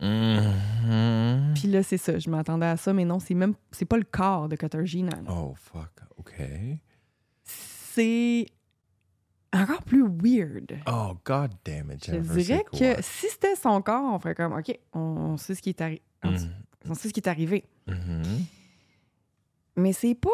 Mhm. 0.00 1.54
Puis 1.54 1.68
là, 1.68 1.82
c'est 1.82 1.96
ça, 1.96 2.18
je 2.18 2.28
m'attendais 2.30 2.66
à 2.66 2.76
ça, 2.76 2.92
mais 2.92 3.04
non, 3.04 3.18
c'est 3.18 3.34
même... 3.34 3.54
C'est 3.72 3.86
pas 3.86 3.96
le 3.96 4.04
corps 4.04 4.48
de 4.48 4.56
Katarzyna. 4.56 5.18
Oh, 5.28 5.54
fuck. 5.56 5.90
OK. 6.18 6.34
c'est 7.44 8.46
encore 9.52 9.82
plus 9.82 10.04
weird. 10.06 10.78
Oh, 10.86 11.16
god 11.24 11.52
damn 11.64 11.90
it, 11.90 12.04
Je 12.04 12.12
Jennifer. 12.12 12.36
dirais 12.36 12.64
c'est 12.72 12.78
quoi? 12.78 12.94
que 12.96 13.02
si 13.02 13.26
c'était 13.28 13.56
son 13.56 13.80
corps, 13.82 14.02
on 14.14 14.18
ferait 14.18 14.34
comme 14.34 14.52
OK, 14.52 14.78
on, 14.92 14.98
on 15.00 15.36
sait 15.36 15.54
ce 15.54 15.62
qui 15.62 15.70
est 15.70 15.80
arrivé. 15.80 16.02
Mhm. 16.24 16.50
On 16.88 16.94
sait 16.94 17.08
ce 17.08 17.12
qui 17.14 17.20
est 17.20 17.28
arrivé. 17.28 17.64
Mhm. 17.86 18.22
Mais 19.76 19.92
c'est 19.92 20.14
pas. 20.14 20.30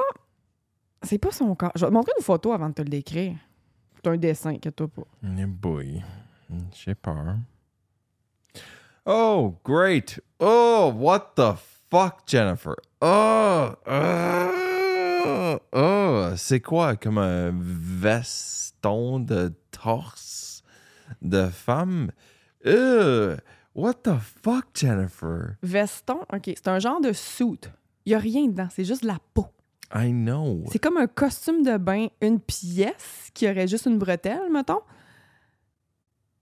C'est 1.02 1.18
pas 1.18 1.32
son 1.32 1.54
corps. 1.54 1.72
Je 1.74 1.80
vais 1.84 1.88
te 1.90 1.92
montrer 1.94 2.12
une 2.18 2.24
photo 2.24 2.52
avant 2.52 2.68
de 2.68 2.74
te 2.74 2.82
le 2.82 2.88
décrire. 2.88 3.34
C'est 3.96 4.08
un 4.10 4.16
dessin, 4.16 4.50
inquiète-toi 4.50 4.88
pas. 4.88 5.02
Eh 5.38 5.46
boy. 5.46 6.02
J'ai 6.74 6.94
peur. 6.94 7.36
Oh, 9.04 9.56
great. 9.64 10.20
Oh, 10.38 10.92
what 10.94 11.32
the 11.36 11.54
fuck, 11.90 12.22
Jennifer? 12.26 12.76
Oh, 13.00 13.72
oh, 15.26 15.58
oh. 15.72 16.30
C'est 16.36 16.60
quoi, 16.60 16.96
comme 16.96 17.18
un 17.18 17.52
veston 17.54 19.20
de 19.20 19.52
torse 19.70 20.62
de 21.20 21.46
femme? 21.46 22.10
What 23.74 23.94
the 24.04 24.18
fuck, 24.42 24.66
Jennifer? 24.74 25.56
Veston, 25.62 26.20
OK, 26.32 26.44
c'est 26.46 26.68
un 26.68 26.78
genre 26.78 27.00
de 27.00 27.12
suit. 27.12 27.60
Il 28.04 28.12
y 28.12 28.14
a 28.14 28.18
rien 28.18 28.46
dedans, 28.46 28.68
c'est 28.70 28.84
juste 28.84 29.02
de 29.02 29.08
la 29.08 29.18
peau. 29.32 29.46
I 29.94 30.10
know. 30.10 30.64
C'est 30.70 30.78
comme 30.78 30.96
un 30.96 31.06
costume 31.06 31.62
de 31.62 31.76
bain, 31.76 32.08
une 32.20 32.40
pièce 32.40 33.30
qui 33.34 33.48
aurait 33.48 33.68
juste 33.68 33.86
une 33.86 33.98
bretelle, 33.98 34.50
mettons. 34.50 34.80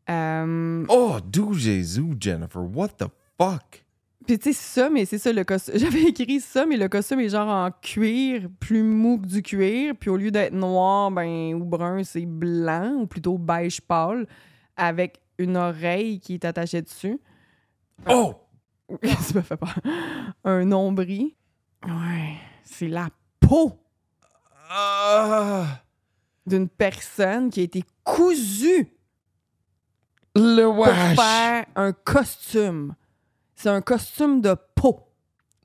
Euh, 0.08 0.84
Oh, 0.88 1.18
do 1.24 1.52
Jésus, 1.52 2.14
Jennifer? 2.18 2.62
What 2.62 2.88
the 2.98 3.06
fuck? 3.38 3.84
Puis 4.26 4.38
tu 4.38 4.52
sais, 4.52 4.58
ça, 4.58 4.90
mais 4.90 5.06
c'est 5.06 5.18
ça 5.18 5.32
le 5.32 5.44
costume. 5.44 5.74
J'avais 5.78 6.02
écrit 6.02 6.40
ça, 6.40 6.66
mais 6.66 6.76
le 6.76 6.88
costume 6.88 7.20
est 7.20 7.30
genre 7.30 7.48
en 7.48 7.70
cuir, 7.70 8.48
plus 8.60 8.82
mou 8.82 9.18
que 9.18 9.26
du 9.26 9.42
cuir. 9.42 9.94
Puis 9.98 10.10
au 10.10 10.16
lieu 10.16 10.30
d'être 10.30 10.52
noir 10.52 11.10
ben, 11.10 11.54
ou 11.54 11.64
brun, 11.64 12.04
c'est 12.04 12.26
blanc, 12.26 12.92
ou 13.00 13.06
plutôt 13.06 13.38
beige 13.38 13.80
pâle, 13.80 14.26
avec 14.76 15.20
une 15.38 15.56
oreille 15.56 16.20
qui 16.20 16.34
est 16.34 16.44
attachée 16.44 16.82
dessus. 16.82 17.18
Oh! 18.08 18.34
ça 19.02 19.34
me 19.34 19.40
fait 19.42 19.56
peur. 19.56 19.78
Un 20.44 20.64
nombril. 20.64 21.30
Ouais, 21.86 22.34
c'est 22.64 22.88
la 22.88 23.08
peau 23.40 23.80
Ah! 24.70 25.82
d'une 26.46 26.68
personne 26.68 27.48
qui 27.50 27.60
a 27.60 27.62
été 27.62 27.84
cousue 28.04 28.88
le 30.34 30.64
pour 30.64 30.78
wesh! 30.78 31.16
faire 31.16 31.66
un 31.76 31.92
costume. 31.92 32.94
C'est 33.60 33.68
un 33.68 33.82
costume 33.82 34.40
de 34.40 34.56
peau. 34.74 35.00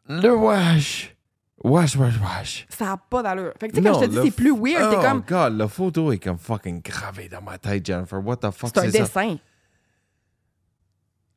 Le 0.10 0.36
wesh! 0.36 1.16
Wesh, 1.64 1.96
wesh, 1.96 2.16
wesh. 2.20 2.68
Ça 2.70 2.86
n'a 2.86 2.98
pas 2.98 3.24
d'allure. 3.24 3.54
Fait 3.58 3.70
que 3.70 3.76
tu 3.78 3.82
sais, 3.82 3.90
quand 3.90 4.02
je 4.02 4.06
te 4.06 4.10
dis 4.12 4.18
c'est 4.22 4.36
plus 4.36 4.52
weird, 4.52 4.90
t'es 4.92 4.98
oh, 5.00 5.02
comme. 5.02 5.22
God, 5.22 5.58
la 5.58 5.68
photo 5.70 6.12
est 6.12 6.20
comme 6.20 6.38
fucking 6.38 6.82
gravée 6.82 7.30
dans 7.30 7.42
ma 7.42 7.58
tête, 7.58 7.86
Jennifer. 7.86 8.20
What 8.22 8.38
the 8.38 8.52
fuck, 8.52 8.72
C'est 8.74 8.80
un 8.80 8.92
c'est 8.92 8.98
ça? 8.98 9.04
dessin. 9.04 9.38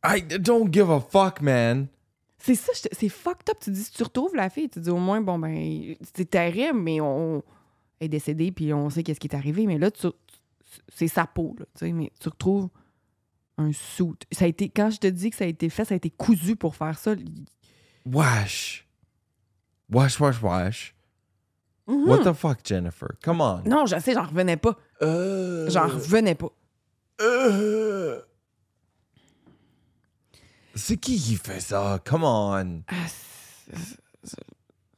I 0.04 0.20
don't 0.20 0.68
give 0.72 0.90
a 0.90 0.98
fuck, 0.98 1.40
man. 1.40 1.86
C'est 2.38 2.56
ça, 2.56 2.72
c'est 2.74 3.08
fucked 3.08 3.48
up. 3.50 3.58
Tu 3.60 3.70
dis, 3.70 3.84
si 3.84 3.92
tu 3.92 4.02
retrouves 4.02 4.34
la 4.34 4.50
fille, 4.50 4.68
tu 4.68 4.80
dis 4.80 4.90
au 4.90 4.98
moins, 4.98 5.20
bon, 5.20 5.38
ben, 5.38 5.94
c'est 6.12 6.28
terrible, 6.28 6.78
mais 6.80 7.00
on 7.00 7.42
elle 8.00 8.06
est 8.06 8.08
décédée, 8.08 8.50
puis 8.50 8.74
on 8.74 8.90
sait 8.90 9.04
qu'est-ce 9.04 9.20
qui 9.20 9.28
est 9.28 9.36
arrivé. 9.36 9.64
Mais 9.66 9.78
là, 9.78 9.92
tu- 9.92 10.08
c'est 10.92 11.08
sa 11.08 11.26
peau, 11.26 11.54
là, 11.58 11.66
tu 11.76 11.86
sais, 11.86 11.92
mais 11.92 12.10
tu 12.20 12.28
retrouves 12.28 12.68
un 13.58 13.72
suit. 13.72 14.14
Ça 14.32 14.44
a 14.44 14.48
été, 14.48 14.68
quand 14.68 14.88
je 14.90 14.98
te 14.98 15.06
dis 15.06 15.30
que 15.30 15.36
ça 15.36 15.44
a 15.44 15.48
été 15.48 15.68
fait, 15.68 15.84
ça 15.84 15.94
a 15.94 15.96
été 15.96 16.10
cousu 16.10 16.56
pour 16.56 16.74
faire 16.76 16.98
ça. 16.98 17.14
Wesh. 18.06 18.86
Wesh, 19.90 20.18
wesh, 20.20 20.42
wesh. 20.42 20.94
Mhm. 21.86 22.08
What 22.08 22.18
the 22.24 22.32
fuck, 22.34 22.58
Jennifer? 22.64 23.08
Come 23.22 23.40
on. 23.40 23.62
Non, 23.64 23.86
je 23.86 23.98
sais, 23.98 24.12
j'en 24.14 24.24
revenais 24.26 24.56
pas. 24.56 24.76
Euh, 25.02 25.68
J'en 25.70 25.86
revenais 25.88 26.34
pas. 26.34 26.50
euh. 27.20 28.20
C'est 30.74 30.96
qui 30.96 31.18
qui 31.18 31.36
fait 31.36 31.60
ça? 31.60 31.98
Come 32.04 32.22
on. 32.24 32.82
Ah, 32.88 32.94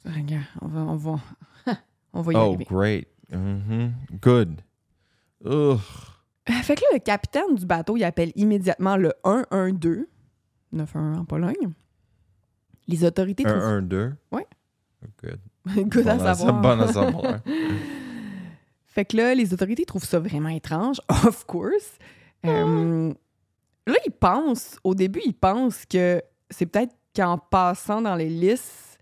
Regarde, 0.05 0.44
on 0.61 0.68
va, 0.68 0.81
on 0.81 0.96
va, 0.96 1.20
on 2.12 2.23
va 2.23 2.33
y 2.33 2.37
Oh, 2.37 2.40
arriver. 2.40 2.64
great. 2.64 3.09
Mhm. 3.31 3.92
Good. 4.20 4.61
Ugh. 5.44 5.79
Fait 6.63 6.75
que 6.77 6.81
là, 6.83 6.87
le 6.95 6.99
capitaine 7.01 7.55
du 7.55 7.67
bateau, 7.67 7.97
il 7.97 8.05
appelle 8.05 8.33
immédiatement 8.35 8.97
le 8.97 9.13
112, 9.25 10.07
911 10.73 11.19
en 11.19 11.25
Pologne. 11.25 11.71
Les 12.89 13.05
autorités 13.05 13.45
trouvent... 13.45 13.57
1, 13.59 13.77
1, 13.79 13.83
2. 13.83 14.13
Ouais. 14.33 14.47
Good. 15.23 15.41
Good 15.89 16.05
Bon 16.05 16.11
à 16.11 16.19
sa- 16.19 16.35
savoir. 16.35 16.61
bon 16.61 16.81
à 16.81 16.93
savoir. 16.93 17.41
Fait 18.87 19.05
que 19.05 19.17
là, 19.17 19.35
les 19.35 19.53
autorités 19.55 19.85
trouvent 19.85 20.05
ça 20.05 20.19
vraiment 20.19 20.49
étrange, 20.49 21.01
of 21.09 21.45
course. 21.47 21.99
Euh, 22.45 23.13
là, 23.87 23.95
ils 24.05 24.11
pensent, 24.13 24.79
au 24.83 24.95
début, 24.95 25.21
ils 25.25 25.35
pensent 25.35 25.85
que 25.87 26.21
c'est 26.51 26.67
peut-être 26.67 26.95
qu'en 27.15 27.39
passant 27.39 28.03
dans 28.03 28.17
l'hélice, 28.17 28.99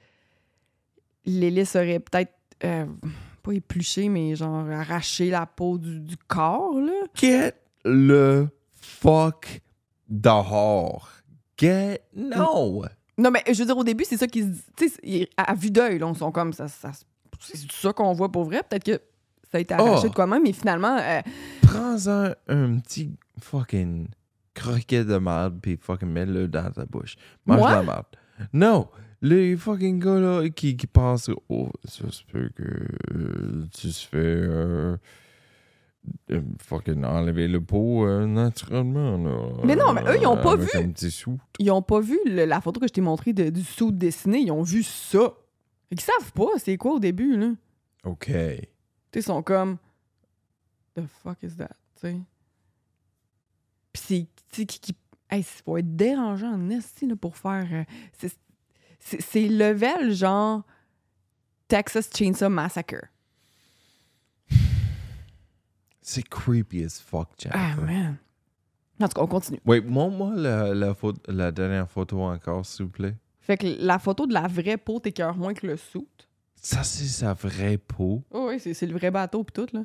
l'hélice 1.24 1.74
aurait 1.76 2.00
peut-être, 2.00 2.32
euh, 2.64 2.86
pas 3.38 3.52
épluché, 3.52 4.08
mais 4.08 4.34
genre 4.36 4.68
arraché 4.70 5.30
la 5.30 5.46
peau 5.46 5.78
du, 5.78 6.00
du 6.00 6.16
corps, 6.16 6.80
là. 6.80 6.92
Get 7.14 7.54
le 7.84 8.48
fuck 8.80 9.60
dehors. 10.08 11.08
Get. 11.56 12.02
No. 12.14 12.84
Non, 13.16 13.30
mais 13.30 13.42
je 13.48 13.58
veux 13.58 13.66
dire, 13.66 13.76
au 13.76 13.84
début, 13.84 14.04
c'est 14.04 14.16
ça 14.16 14.26
qu'ils 14.26 14.44
se 14.44 14.48
disent. 14.48 14.64
Tu 14.76 14.88
sais, 14.88 15.28
à, 15.36 15.50
à 15.52 15.54
vue 15.54 15.70
d'œil, 15.70 15.98
là, 15.98 16.06
on 16.06 16.14
sont 16.14 16.30
comme 16.30 16.52
ça. 16.52 16.68
ça 16.68 16.92
c'est 17.40 17.70
ça 17.70 17.92
qu'on 17.92 18.12
voit 18.12 18.30
pour 18.30 18.44
vrai. 18.44 18.62
Peut-être 18.68 18.84
que 18.84 19.00
ça 19.50 19.58
a 19.58 19.60
été 19.60 19.74
arraché 19.74 20.02
Oh. 20.06 20.08
de 20.08 20.14
quoi 20.14 20.26
même, 20.26 20.42
mais 20.42 20.52
finalement, 20.52 20.96
euh, 21.00 21.20
Prends-en 21.62 22.30
un 22.48 22.78
petit 22.78 23.10
fucking 23.40 24.08
croquet 24.54 25.04
de 25.04 25.18
merde 25.18 25.58
puis 25.62 25.78
fucking 25.80 26.08
mets-le 26.08 26.48
dans 26.48 26.70
ta 26.70 26.84
bouche. 26.84 27.16
Mange 27.46 27.58
Moi? 27.58 27.70
la 27.72 27.82
merde. 27.82 28.06
Non. 28.52 28.88
Les 29.20 29.56
fucking 29.56 29.98
gars 29.98 30.20
là 30.20 30.48
qui, 30.48 30.76
qui 30.76 30.86
pensent 30.86 31.30
Oh, 31.48 31.70
ça 31.84 32.10
se 32.10 32.22
peut 32.24 32.50
que 32.54 32.62
euh, 33.14 33.66
tu 33.72 33.90
se 33.90 34.06
fais 34.06 34.16
euh, 34.16 34.96
euh, 36.30 36.40
fucking 36.60 37.04
enlever 37.04 37.48
le 37.48 37.60
pot 37.60 38.06
naturellement. 38.26 39.16
Là, 39.18 39.62
Mais 39.64 39.74
non, 39.76 39.92
mais 39.92 40.02
eux, 40.02 40.18
ils 40.20 40.26
ont 40.26 40.36
pas 40.40 40.54
vu. 40.56 40.68
un 40.74 40.88
petit 40.90 41.10
sou. 41.10 41.38
ils 41.58 41.70
ont 41.72 41.82
pas 41.82 42.00
vu 42.00 42.18
le- 42.26 42.44
la 42.44 42.60
photo 42.60 42.78
que 42.80 42.86
je 42.86 42.92
t'ai 42.92 43.00
montrée 43.00 43.32
de- 43.32 43.50
du 43.50 43.64
saut 43.64 43.90
dessiné. 43.90 44.38
Ils 44.40 44.52
ont 44.52 44.62
vu 44.62 44.82
ça. 44.84 45.34
Ils 45.90 46.00
savent 46.00 46.32
pas 46.32 46.50
c'est 46.58 46.76
quoi 46.76 46.94
au 46.94 47.00
début, 47.00 47.36
là. 47.36 47.50
OK. 48.04 48.26
Tu 48.26 48.32
sais, 48.32 48.66
ils 49.16 49.22
sont 49.22 49.42
comme. 49.42 49.78
The 50.94 51.02
fuck 51.22 51.38
is 51.42 51.56
that? 51.56 51.70
Tu 51.96 52.00
sais. 52.02 52.16
Puis 53.92 54.02
c'est, 54.06 54.26
qui, 54.66 54.78
qui 54.80 54.96
hey, 55.30 55.42
ça 55.42 55.62
va 55.66 55.80
être 55.80 55.96
dérangeant 55.96 56.52
en 56.54 56.70
pour 57.16 57.36
faire. 57.36 57.66
c'est, 58.18 58.36
c'est, 58.98 59.48
level 59.48 60.12
genre 60.12 60.62
Texas 61.68 62.10
Chainsaw 62.14 62.48
Massacre. 62.48 63.06
C'est 66.00 66.26
creepy 66.28 66.84
as 66.84 67.00
fuck, 67.00 67.28
Ah, 67.50 67.70
Jennifer. 67.76 67.84
man. 67.84 68.16
En 69.00 69.08
tout 69.08 69.14
cas, 69.14 69.22
on 69.22 69.26
continue. 69.26 69.60
Wait, 69.64 69.80
montre-moi 69.82 70.34
la, 70.34 70.74
la, 70.74 70.94
la 71.28 71.52
dernière 71.52 71.88
photo 71.88 72.22
encore, 72.22 72.64
s'il 72.66 72.86
vous 72.86 72.90
plaît. 72.90 73.14
Fait 73.40 73.56
que 73.56 73.66
la 73.78 73.98
photo 73.98 74.26
de 74.26 74.32
la 74.34 74.46
vraie 74.48 74.76
peau 74.76 74.98
t'écœure 75.00 75.36
moins 75.36 75.54
que 75.54 75.66
le 75.66 75.76
suit. 75.76 76.06
Ça, 76.56 76.82
c'est 76.82 77.04
sa 77.06 77.34
vraie 77.34 77.78
peau. 77.78 78.24
Oh 78.30 78.48
oui, 78.48 78.58
c'est, 78.58 78.74
c'est 78.74 78.86
le 78.86 78.94
vrai 78.94 79.10
bateau 79.10 79.44
pis 79.44 79.52
tout, 79.52 79.68
là. 79.72 79.84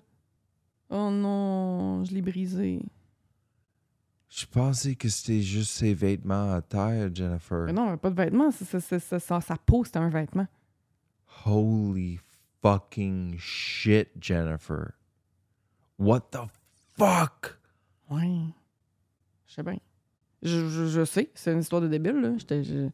Oh 0.89 1.09
non, 1.11 2.03
je 2.05 2.13
l'ai 2.13 2.21
brisé. 2.21 2.81
Je 4.35 4.47
pensais 4.47 4.95
que 4.95 5.09
c'était 5.09 5.41
juste 5.43 5.69
ses 5.73 5.93
vêtements 5.93 6.53
à 6.53 6.61
terre, 6.63 7.13
Jennifer. 7.13 7.65
Mais 7.65 7.73
non, 7.73 7.95
pas 7.99 8.09
de 8.09 8.15
vêtements. 8.15 8.49
c'est- 8.49 8.79
c'est- 8.79 8.99
c'est- 8.99 9.19
sa, 9.19 9.39
peau, 9.63 9.83
c'était 9.85 9.99
un 9.99 10.09
vêtement. 10.09 10.47
Holy 11.45 12.19
fucking 12.63 13.35
shit, 13.37 14.09
Jennifer. 14.19 14.93
What 15.99 16.21
the 16.31 16.39
fuck? 16.97 17.59
Ouais. 18.09 18.45
Je 19.45 19.53
sais 19.53 19.61
bien. 19.63 19.77
Je, 20.41 20.67
je, 20.67 20.87
je 20.87 21.05
sais, 21.05 21.29
c'est 21.35 21.53
une 21.53 21.59
histoire 21.59 21.81
de 21.83 21.87
débile, 21.87 22.19
là. 22.19 22.35
J'étais. 22.37 22.63
je-. 22.63 22.89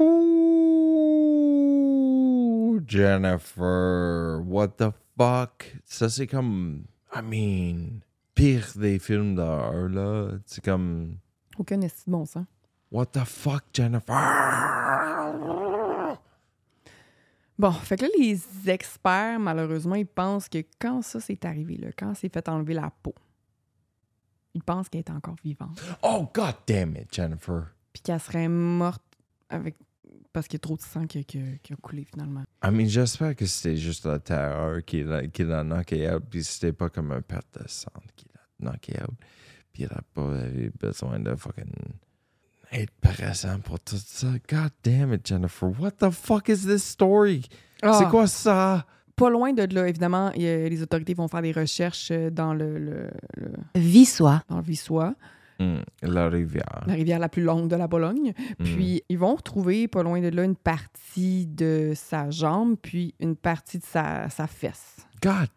Ooh, 0.00 0.85
Jennifer, 2.86 4.40
what 4.44 4.68
the 4.78 4.92
fuck? 5.16 5.76
Ça, 5.84 6.08
c'est 6.08 6.26
comme. 6.26 6.84
I 7.14 7.22
mean, 7.22 8.00
pire 8.34 8.66
des 8.76 8.98
films 8.98 9.34
d'horreur, 9.34 9.88
là. 9.88 10.38
C'est 10.46 10.64
comme. 10.64 11.18
Aucun 11.58 11.80
esti 11.80 12.04
de 12.06 12.10
bon 12.10 12.24
sens. 12.24 12.46
What 12.90 13.06
the 13.06 13.24
fuck, 13.24 13.64
Jennifer? 13.72 14.14
Bon, 17.58 17.72
fait 17.72 17.96
que 17.96 18.02
là, 18.04 18.10
les 18.18 18.38
experts, 18.68 19.40
malheureusement, 19.40 19.94
ils 19.94 20.06
pensent 20.06 20.48
que 20.48 20.62
quand 20.78 21.00
ça 21.02 21.20
s'est 21.20 21.46
arrivé, 21.46 21.76
là, 21.78 21.88
quand 21.96 22.14
c'est 22.14 22.32
fait 22.32 22.48
enlever 22.48 22.74
la 22.74 22.90
peau, 23.02 23.14
ils 24.52 24.62
pensent 24.62 24.88
qu'elle 24.88 25.00
est 25.00 25.10
encore 25.10 25.36
vivante. 25.42 25.82
Oh, 26.02 26.28
god 26.34 26.54
damn 26.66 26.94
it, 26.96 27.12
Jennifer. 27.14 27.68
Puis 27.92 28.02
qu'elle 28.02 28.20
serait 28.20 28.48
morte 28.48 29.02
avec. 29.48 29.76
Parce 30.36 30.48
qu'il 30.48 30.58
y 30.58 30.60
a 30.60 30.66
trop 30.68 30.76
de 30.76 30.82
sang 30.82 31.06
qui, 31.06 31.20
a- 31.20 31.22
qui 31.22 31.38
a- 31.38 31.56
qui 31.62 31.72
a 31.72 31.76
coulé 31.76 32.04
finalement. 32.04 32.42
I 32.62 32.68
mean, 32.70 32.86
j'espère 32.88 33.34
que 33.34 33.46
c'était 33.46 33.74
juste 33.78 34.04
la 34.04 34.18
terreur 34.18 34.84
qui 34.84 35.02
l'a, 35.02 35.26
qui 35.28 35.44
l'a 35.44 35.64
knocké 35.64 36.10
out, 36.12 36.24
puis 36.28 36.44
c'était 36.44 36.74
pas 36.74 36.90
comme 36.90 37.10
un 37.10 37.22
perte 37.22 37.46
de 37.58 37.66
sang 37.66 37.88
qui 38.14 38.26
l'a 38.34 38.70
knocké 38.70 38.92
out. 39.02 39.14
Puis 39.72 39.84
il 39.84 39.86
a 39.86 40.02
pas 40.12 40.46
eu 40.54 40.70
besoin 40.78 41.18
de 41.20 41.34
fucking 41.34 41.72
être 42.70 42.92
présent 43.00 43.58
pour 43.60 43.80
tout 43.80 43.96
ça. 43.96 44.26
God 44.46 44.72
damn 44.84 45.14
it, 45.14 45.26
Jennifer. 45.26 45.70
What 45.80 45.92
the 45.92 46.10
fuck 46.10 46.50
is 46.50 46.66
this 46.66 46.84
story? 46.84 47.48
C'est 47.80 47.86
Ah! 47.88 48.08
quoi 48.10 48.26
ça? 48.26 48.84
Pas 49.14 49.30
loin 49.30 49.54
de 49.54 49.62
là, 49.74 49.88
évidemment, 49.88 50.30
les 50.36 50.82
autorités 50.82 51.14
vont 51.14 51.28
faire 51.28 51.40
des 51.40 51.52
recherches 51.52 52.10
euh, 52.10 52.28
dans 52.28 52.52
le, 52.52 52.78
le, 52.78 53.10
le- 53.38 53.52
Vissois. 53.74 54.42
dans 54.50 54.58
le 54.58 54.62
Vissois, 54.64 55.14
Hmm, 55.58 55.78
la 56.02 56.28
rivière. 56.28 56.84
la 56.86 56.94
rivière 56.94 57.18
la 57.18 57.28
plus 57.28 57.42
longue 57.42 57.68
de 57.68 57.76
la 57.76 57.86
Bologne. 57.86 58.34
Puis 58.58 59.02
ils 59.08 59.18
vont 59.18 59.34
retrouver 59.34 59.88
pas 59.88 60.02
loin 60.02 60.20
de 60.20 60.28
là 60.28 60.44
une 60.44 60.56
partie 60.56 61.46
de 61.46 61.92
sa 61.94 62.30
jambe, 62.30 62.76
puis 62.80 63.14
une 63.20 63.36
partie 63.36 63.78
de 63.78 63.84
sa, 63.84 64.28
sa 64.28 64.46
fesse. 64.46 65.06
God 65.22 65.48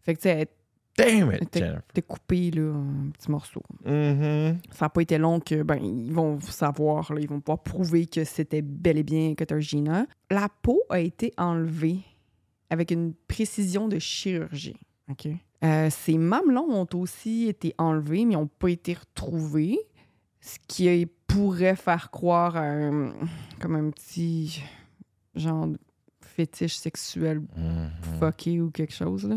Fait 0.00 0.14
que 0.14 0.20
tu 0.20 0.28
sais, 0.28 0.48
damn 0.96 1.32
it, 1.32 1.56
était 1.56 2.02
coupée 2.02 2.50
là, 2.50 2.72
en 2.72 3.10
petits 3.10 3.30
morceaux. 3.30 3.62
Mhm. 3.84 4.58
Ça 4.70 4.86
n'a 4.86 4.88
pas 4.88 5.02
été 5.02 5.18
long 5.18 5.40
que 5.40 5.62
ben 5.62 5.76
ils 5.76 6.12
vont 6.12 6.40
savoir, 6.40 7.12
là, 7.12 7.20
ils 7.20 7.28
vont 7.28 7.40
pouvoir 7.40 7.62
prouver 7.62 8.06
que 8.06 8.24
c'était 8.24 8.62
bel 8.62 8.98
et 8.98 9.02
bien 9.02 9.34
Katarzyna. 9.34 10.06
La 10.30 10.48
peau 10.62 10.82
a 10.88 11.00
été 11.00 11.32
enlevée 11.36 12.00
avec 12.70 12.90
une 12.90 13.14
précision 13.28 13.88
de 13.88 13.98
chirurgie. 13.98 14.76
OK? 15.10 15.28
Euh, 15.62 15.90
ses 15.90 16.16
mamelons 16.16 16.70
ont 16.70 16.88
aussi 16.94 17.48
été 17.48 17.74
enlevés, 17.78 18.24
mais 18.24 18.34
n'ont 18.34 18.46
pas 18.46 18.68
été 18.70 18.94
retrouvés. 18.94 19.78
Ce 20.40 20.56
qui 20.66 21.06
pourrait 21.26 21.76
faire 21.76 22.10
croire 22.10 22.56
à 22.56 22.62
un, 22.62 23.12
comme 23.60 23.76
un 23.76 23.90
petit 23.90 24.62
genre 25.34 25.66
de 25.66 25.78
fétiche 26.22 26.76
sexuel 26.76 27.40
Mhm. 27.56 27.90
fucké 28.18 28.60
ou 28.60 28.70
quelque 28.70 28.94
chose. 28.94 29.28
Là. 29.28 29.36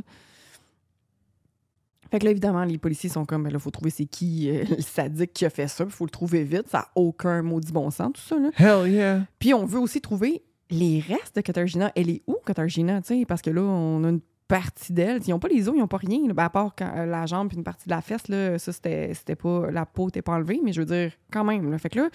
Fait 2.09 2.19
que 2.19 2.25
là, 2.25 2.31
évidemment, 2.31 2.63
les 2.63 2.77
policiers 2.77 3.09
sont 3.09 3.25
comme, 3.25 3.47
il 3.51 3.59
faut 3.59 3.71
trouver 3.71 3.89
c'est 3.89 4.05
qui 4.05 4.49
euh, 4.49 4.63
le 4.69 4.81
sadique 4.81 5.33
qui 5.33 5.45
a 5.45 5.49
fait 5.49 5.67
ça, 5.67 5.83
il 5.83 5.89
faut 5.89 6.05
le 6.05 6.11
trouver 6.11 6.43
vite, 6.43 6.67
ça 6.69 6.79
n'a 6.79 6.87
aucun 6.95 7.41
maudit 7.41 7.71
bon 7.71 7.89
sens, 7.89 8.13
tout 8.13 8.21
ça. 8.21 8.37
Là. 8.37 8.49
Hell 8.57 8.91
yeah. 8.91 9.25
Puis 9.39 9.53
on 9.53 9.65
veut 9.65 9.79
aussi 9.79 9.99
trouver 9.99 10.43
les 10.69 10.99
restes 10.99 11.35
de 11.35 11.41
Katarzyna. 11.41 11.91
Elle 11.95 12.09
est 12.09 12.21
où, 12.27 12.35
Katarzyna, 12.45 13.01
parce 13.27 13.41
que 13.41 13.49
là, 13.49 13.61
on 13.61 14.03
a 14.03 14.09
une 14.09 14.21
partie 14.53 14.93
d'elle. 14.93 15.19
Ils 15.25 15.31
n'ont 15.31 15.39
pas 15.39 15.47
les 15.47 15.67
os, 15.67 15.75
ils 15.75 15.79
n'ont 15.79 15.87
pas 15.87 15.97
rien, 15.97 16.27
là. 16.27 16.33
Ben, 16.33 16.43
à 16.45 16.49
part 16.49 16.75
quand, 16.77 16.91
euh, 16.95 17.05
la 17.05 17.25
jambe 17.25 17.47
puis 17.47 17.57
une 17.57 17.63
partie 17.63 17.85
de 17.87 17.93
la 17.93 18.01
fesse, 18.01 18.27
là, 18.27 18.59
ça, 18.59 18.71
c'était 18.71 19.13
c'était 19.13 19.35
pas, 19.35 19.71
la 19.71 19.85
peau 19.85 20.05
n'était 20.05 20.21
pas 20.21 20.33
enlevée, 20.33 20.59
mais 20.63 20.73
je 20.73 20.81
veux 20.81 20.85
dire, 20.85 21.11
quand 21.31 21.43
même. 21.43 21.71
Là. 21.71 21.77
Fait 21.79 21.89
que 21.89 21.99
là, 21.99 22.09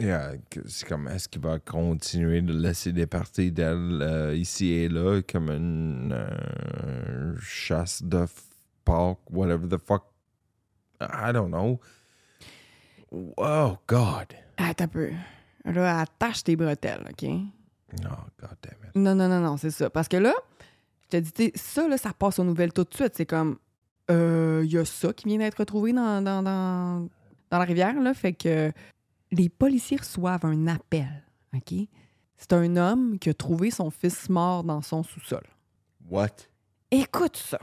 Yeah, 0.00 0.34
c'est 0.66 0.86
comme, 0.86 1.08
est-ce 1.08 1.28
qu'il 1.28 1.42
va 1.42 1.58
continuer 1.58 2.40
de 2.40 2.52
laisser 2.52 2.92
des 2.92 3.08
parties 3.08 3.50
d'elle 3.50 4.00
euh, 4.00 4.36
ici 4.36 4.70
et 4.70 4.88
là 4.88 5.20
comme 5.22 5.50
une 5.50 6.12
euh, 6.12 7.34
chasse 7.40 8.04
de 8.04 8.24
porc, 8.84 9.18
whatever 9.30 9.66
the 9.68 9.76
fuck? 9.76 10.04
I 11.00 11.32
don't 11.32 11.48
know. 11.48 11.80
Oh, 13.10 13.76
God. 13.88 14.34
attends 14.56 14.84
un 14.84 14.88
peu. 14.88 15.10
Là, 15.64 16.00
attache 16.00 16.44
tes 16.44 16.54
bretelles, 16.54 17.04
OK? 17.10 17.28
Oh, 18.04 18.24
God 18.40 18.56
damn 18.62 18.78
it. 18.84 18.94
Non, 18.94 19.16
non, 19.16 19.28
non, 19.28 19.40
non, 19.40 19.56
c'est 19.56 19.70
ça. 19.70 19.90
Parce 19.90 20.06
que 20.06 20.16
là, 20.16 20.34
je 21.10 21.18
te 21.18 21.22
dis, 21.22 21.32
tu 21.32 21.44
sais, 21.44 21.52
ça, 21.54 21.88
là, 21.88 21.96
ça 21.96 22.12
passe 22.12 22.38
aux 22.38 22.44
nouvelles 22.44 22.72
tout 22.72 22.84
de 22.84 22.94
suite. 22.94 23.12
C'est 23.14 23.26
comme, 23.26 23.58
euh, 24.10 24.62
il 24.64 24.72
y 24.72 24.78
a 24.78 24.84
ça 24.84 25.12
qui 25.12 25.26
vient 25.26 25.38
d'être 25.38 25.58
retrouvé 25.58 25.92
dans, 25.92 26.22
dans, 26.22 26.42
dans, 26.42 27.08
dans 27.50 27.58
la 27.58 27.64
rivière, 27.64 27.98
là. 28.00 28.14
Fait 28.14 28.32
que 28.32 28.72
les 29.30 29.48
policiers 29.48 29.98
reçoivent 29.98 30.44
un 30.44 30.66
appel, 30.66 31.24
OK? 31.54 31.74
C'est 32.36 32.52
un 32.52 32.76
homme 32.76 33.18
qui 33.18 33.30
a 33.30 33.34
trouvé 33.34 33.70
son 33.70 33.90
fils 33.90 34.28
mort 34.28 34.64
dans 34.64 34.80
son 34.80 35.02
sous-sol. 35.02 35.42
What? 36.08 36.28
Écoute 36.90 37.36
ça. 37.36 37.58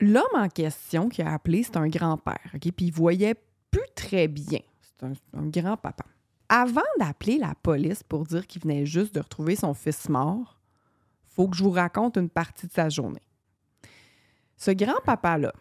L'homme 0.00 0.24
en 0.34 0.48
question 0.48 1.08
qui 1.08 1.22
a 1.22 1.32
appelé, 1.32 1.64
c'est 1.64 1.76
un 1.76 1.88
grand-père, 1.88 2.50
OK? 2.54 2.70
Puis 2.72 2.86
il 2.86 2.92
voyait 2.92 3.34
plus 3.70 3.80
très 3.94 4.28
bien. 4.28 4.60
C'est 4.80 5.06
un, 5.06 5.12
un 5.34 5.46
grand-papa. 5.48 6.04
Avant 6.48 6.80
d'appeler 6.98 7.38
la 7.38 7.54
police 7.62 8.02
pour 8.02 8.24
dire 8.24 8.46
qu'il 8.46 8.62
venait 8.62 8.86
juste 8.86 9.14
de 9.14 9.20
retrouver 9.20 9.56
son 9.56 9.74
fils 9.74 10.08
mort, 10.08 10.57
faut 11.38 11.46
que 11.46 11.56
je 11.56 11.62
vous 11.62 11.70
raconte 11.70 12.16
une 12.16 12.28
partie 12.28 12.66
de 12.66 12.72
sa 12.72 12.88
journée. 12.88 13.22
Ce 14.56 14.72
grand-papa-là, 14.72 15.52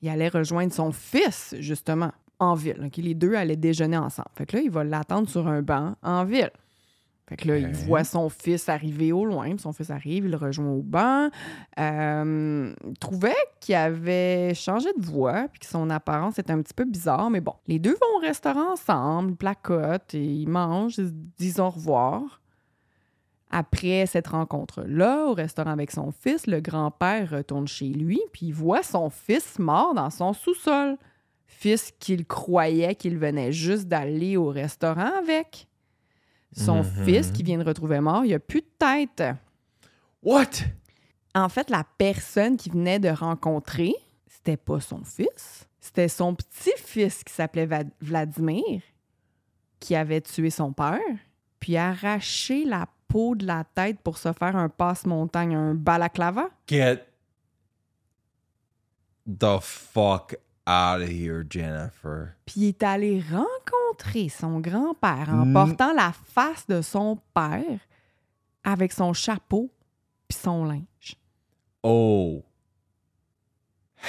il 0.00 0.08
allait 0.08 0.28
rejoindre 0.28 0.72
son 0.72 0.92
fils, 0.92 1.56
justement, 1.58 2.12
en 2.38 2.54
ville. 2.54 2.88
Les 2.98 3.14
deux 3.14 3.34
allaient 3.34 3.56
déjeuner 3.56 3.96
ensemble. 3.96 4.28
Fait 4.36 4.46
que 4.46 4.56
là, 4.56 4.62
il 4.62 4.70
va 4.70 4.84
l'attendre 4.84 5.28
sur 5.28 5.48
un 5.48 5.60
banc 5.60 5.96
en 6.04 6.24
ville. 6.24 6.52
Fait 7.28 7.36
que 7.36 7.48
là, 7.48 7.58
il 7.58 7.66
Ok. 7.66 7.72
voit 7.88 8.04
son 8.04 8.28
fils 8.28 8.68
arriver 8.68 9.10
au 9.10 9.24
loin. 9.24 9.58
Son 9.58 9.72
fils 9.72 9.90
arrive, 9.90 10.26
il 10.26 10.30
le 10.30 10.36
rejoint 10.36 10.70
au 10.70 10.82
banc. 10.82 11.30
Euh, 11.80 12.72
il 12.88 12.98
trouvait 13.00 13.34
qu'il 13.58 13.74
avait 13.74 14.54
changé 14.54 14.88
de 14.96 15.04
voix, 15.04 15.48
puis 15.48 15.58
que 15.58 15.66
son 15.66 15.90
apparence 15.90 16.38
était 16.38 16.52
un 16.52 16.62
petit 16.62 16.74
peu 16.74 16.84
bizarre. 16.84 17.28
Mais 17.28 17.40
bon, 17.40 17.54
les 17.66 17.80
deux 17.80 17.94
vont 17.94 18.18
au 18.18 18.20
restaurant 18.20 18.72
ensemble, 18.74 19.32
ils 19.32 19.36
placotent, 19.36 20.14
et 20.14 20.24
ils 20.24 20.48
mangent, 20.48 20.98
ils 20.98 21.08
se 21.08 21.12
disent 21.36 21.58
au 21.58 21.70
revoir. 21.70 22.40
Après 23.50 24.04
cette 24.06 24.28
rencontre-là, 24.28 25.26
au 25.26 25.32
restaurant 25.34 25.70
avec 25.70 25.90
son 25.90 26.10
fils, 26.12 26.46
le 26.46 26.60
grand-père 26.60 27.30
retourne 27.30 27.66
chez 27.66 27.88
lui, 27.88 28.20
puis 28.32 28.46
il 28.46 28.52
voit 28.52 28.82
son 28.82 29.08
fils 29.08 29.58
mort 29.58 29.94
dans 29.94 30.10
son 30.10 30.32
sous-sol. 30.34 30.96
Fils 31.46 31.92
qu'il 31.98 32.26
croyait 32.26 32.94
qu'il 32.94 33.16
venait 33.18 33.52
juste 33.52 33.88
d'aller 33.88 34.36
au 34.36 34.48
restaurant 34.48 35.12
avec. 35.18 35.66
Son 36.52 36.82
Mhm. 36.82 37.04
fils 37.04 37.30
qui 37.30 37.42
vient 37.42 37.58
de 37.58 37.64
retrouver 37.64 38.00
mort, 38.00 38.24
il 38.24 38.34
a 38.34 38.38
plus 38.38 38.60
de 38.60 38.70
tête. 38.78 39.22
What? 40.22 40.50
En 41.34 41.48
fait, 41.48 41.70
la 41.70 41.84
personne 41.96 42.56
qui 42.56 42.70
venait 42.70 42.98
de 42.98 43.08
rencontrer, 43.08 43.94
c'était 44.26 44.56
pas 44.56 44.80
son 44.80 45.04
fils, 45.04 45.66
c'était 45.80 46.08
son 46.08 46.34
petit-fils 46.34 47.22
qui 47.24 47.32
s'appelait 47.32 47.68
Vladimir, 48.00 48.82
qui 49.80 49.94
avait 49.94 50.20
tué 50.20 50.50
son 50.50 50.72
père, 50.72 51.00
puis 51.60 51.76
arraché 51.76 52.64
la 52.64 52.86
peau 53.08 53.34
de 53.34 53.46
la 53.46 53.64
tête 53.64 53.98
pour 54.00 54.18
se 54.18 54.32
faire 54.32 54.54
un 54.56 54.68
passe-montagne, 54.68 55.54
un 55.54 55.74
balaclava? 55.74 56.48
Get 56.66 57.04
the 59.26 59.58
fuck 59.60 60.36
out 60.66 61.00
of 61.02 61.08
here, 61.10 61.42
Jennifer. 61.48 62.34
Puis 62.46 62.54
il 62.60 62.68
est 62.68 62.82
allé 62.82 63.22
rencontrer 63.30 64.28
son 64.28 64.60
grand-père 64.60 65.28
en 65.30 65.46
Mm. 65.46 65.52
portant 65.54 65.92
la 65.94 66.12
face 66.12 66.66
de 66.66 66.82
son 66.82 67.18
père 67.34 67.80
avec 68.64 68.92
son 68.92 69.12
chapeau 69.12 69.70
puis 70.28 70.38
son 70.38 70.64
linge. 70.64 71.16
Oh. 71.82 72.44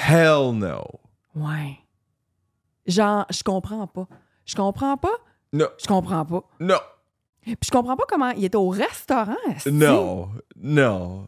Hell 0.08 0.54
no. 0.54 0.84
Ouais. 1.36 1.80
Genre, 2.86 3.26
je 3.30 3.44
comprends 3.44 3.88
pas. 3.88 4.08
Je 4.46 4.56
comprends 4.56 4.98
pas? 4.98 5.16
No. 5.54 5.68
Je 5.82 5.88
comprends 5.88 6.26
pas. 6.26 6.44
No. 6.60 6.76
Puis 7.56 7.68
je 7.68 7.72
comprends 7.72 7.96
pas 7.96 8.06
comment 8.08 8.30
il 8.32 8.46
était 8.46 8.58
au 8.58 8.70
restaurant. 8.70 9.36
esti. 9.56 9.72
No. 9.72 10.30
No. 10.58 11.26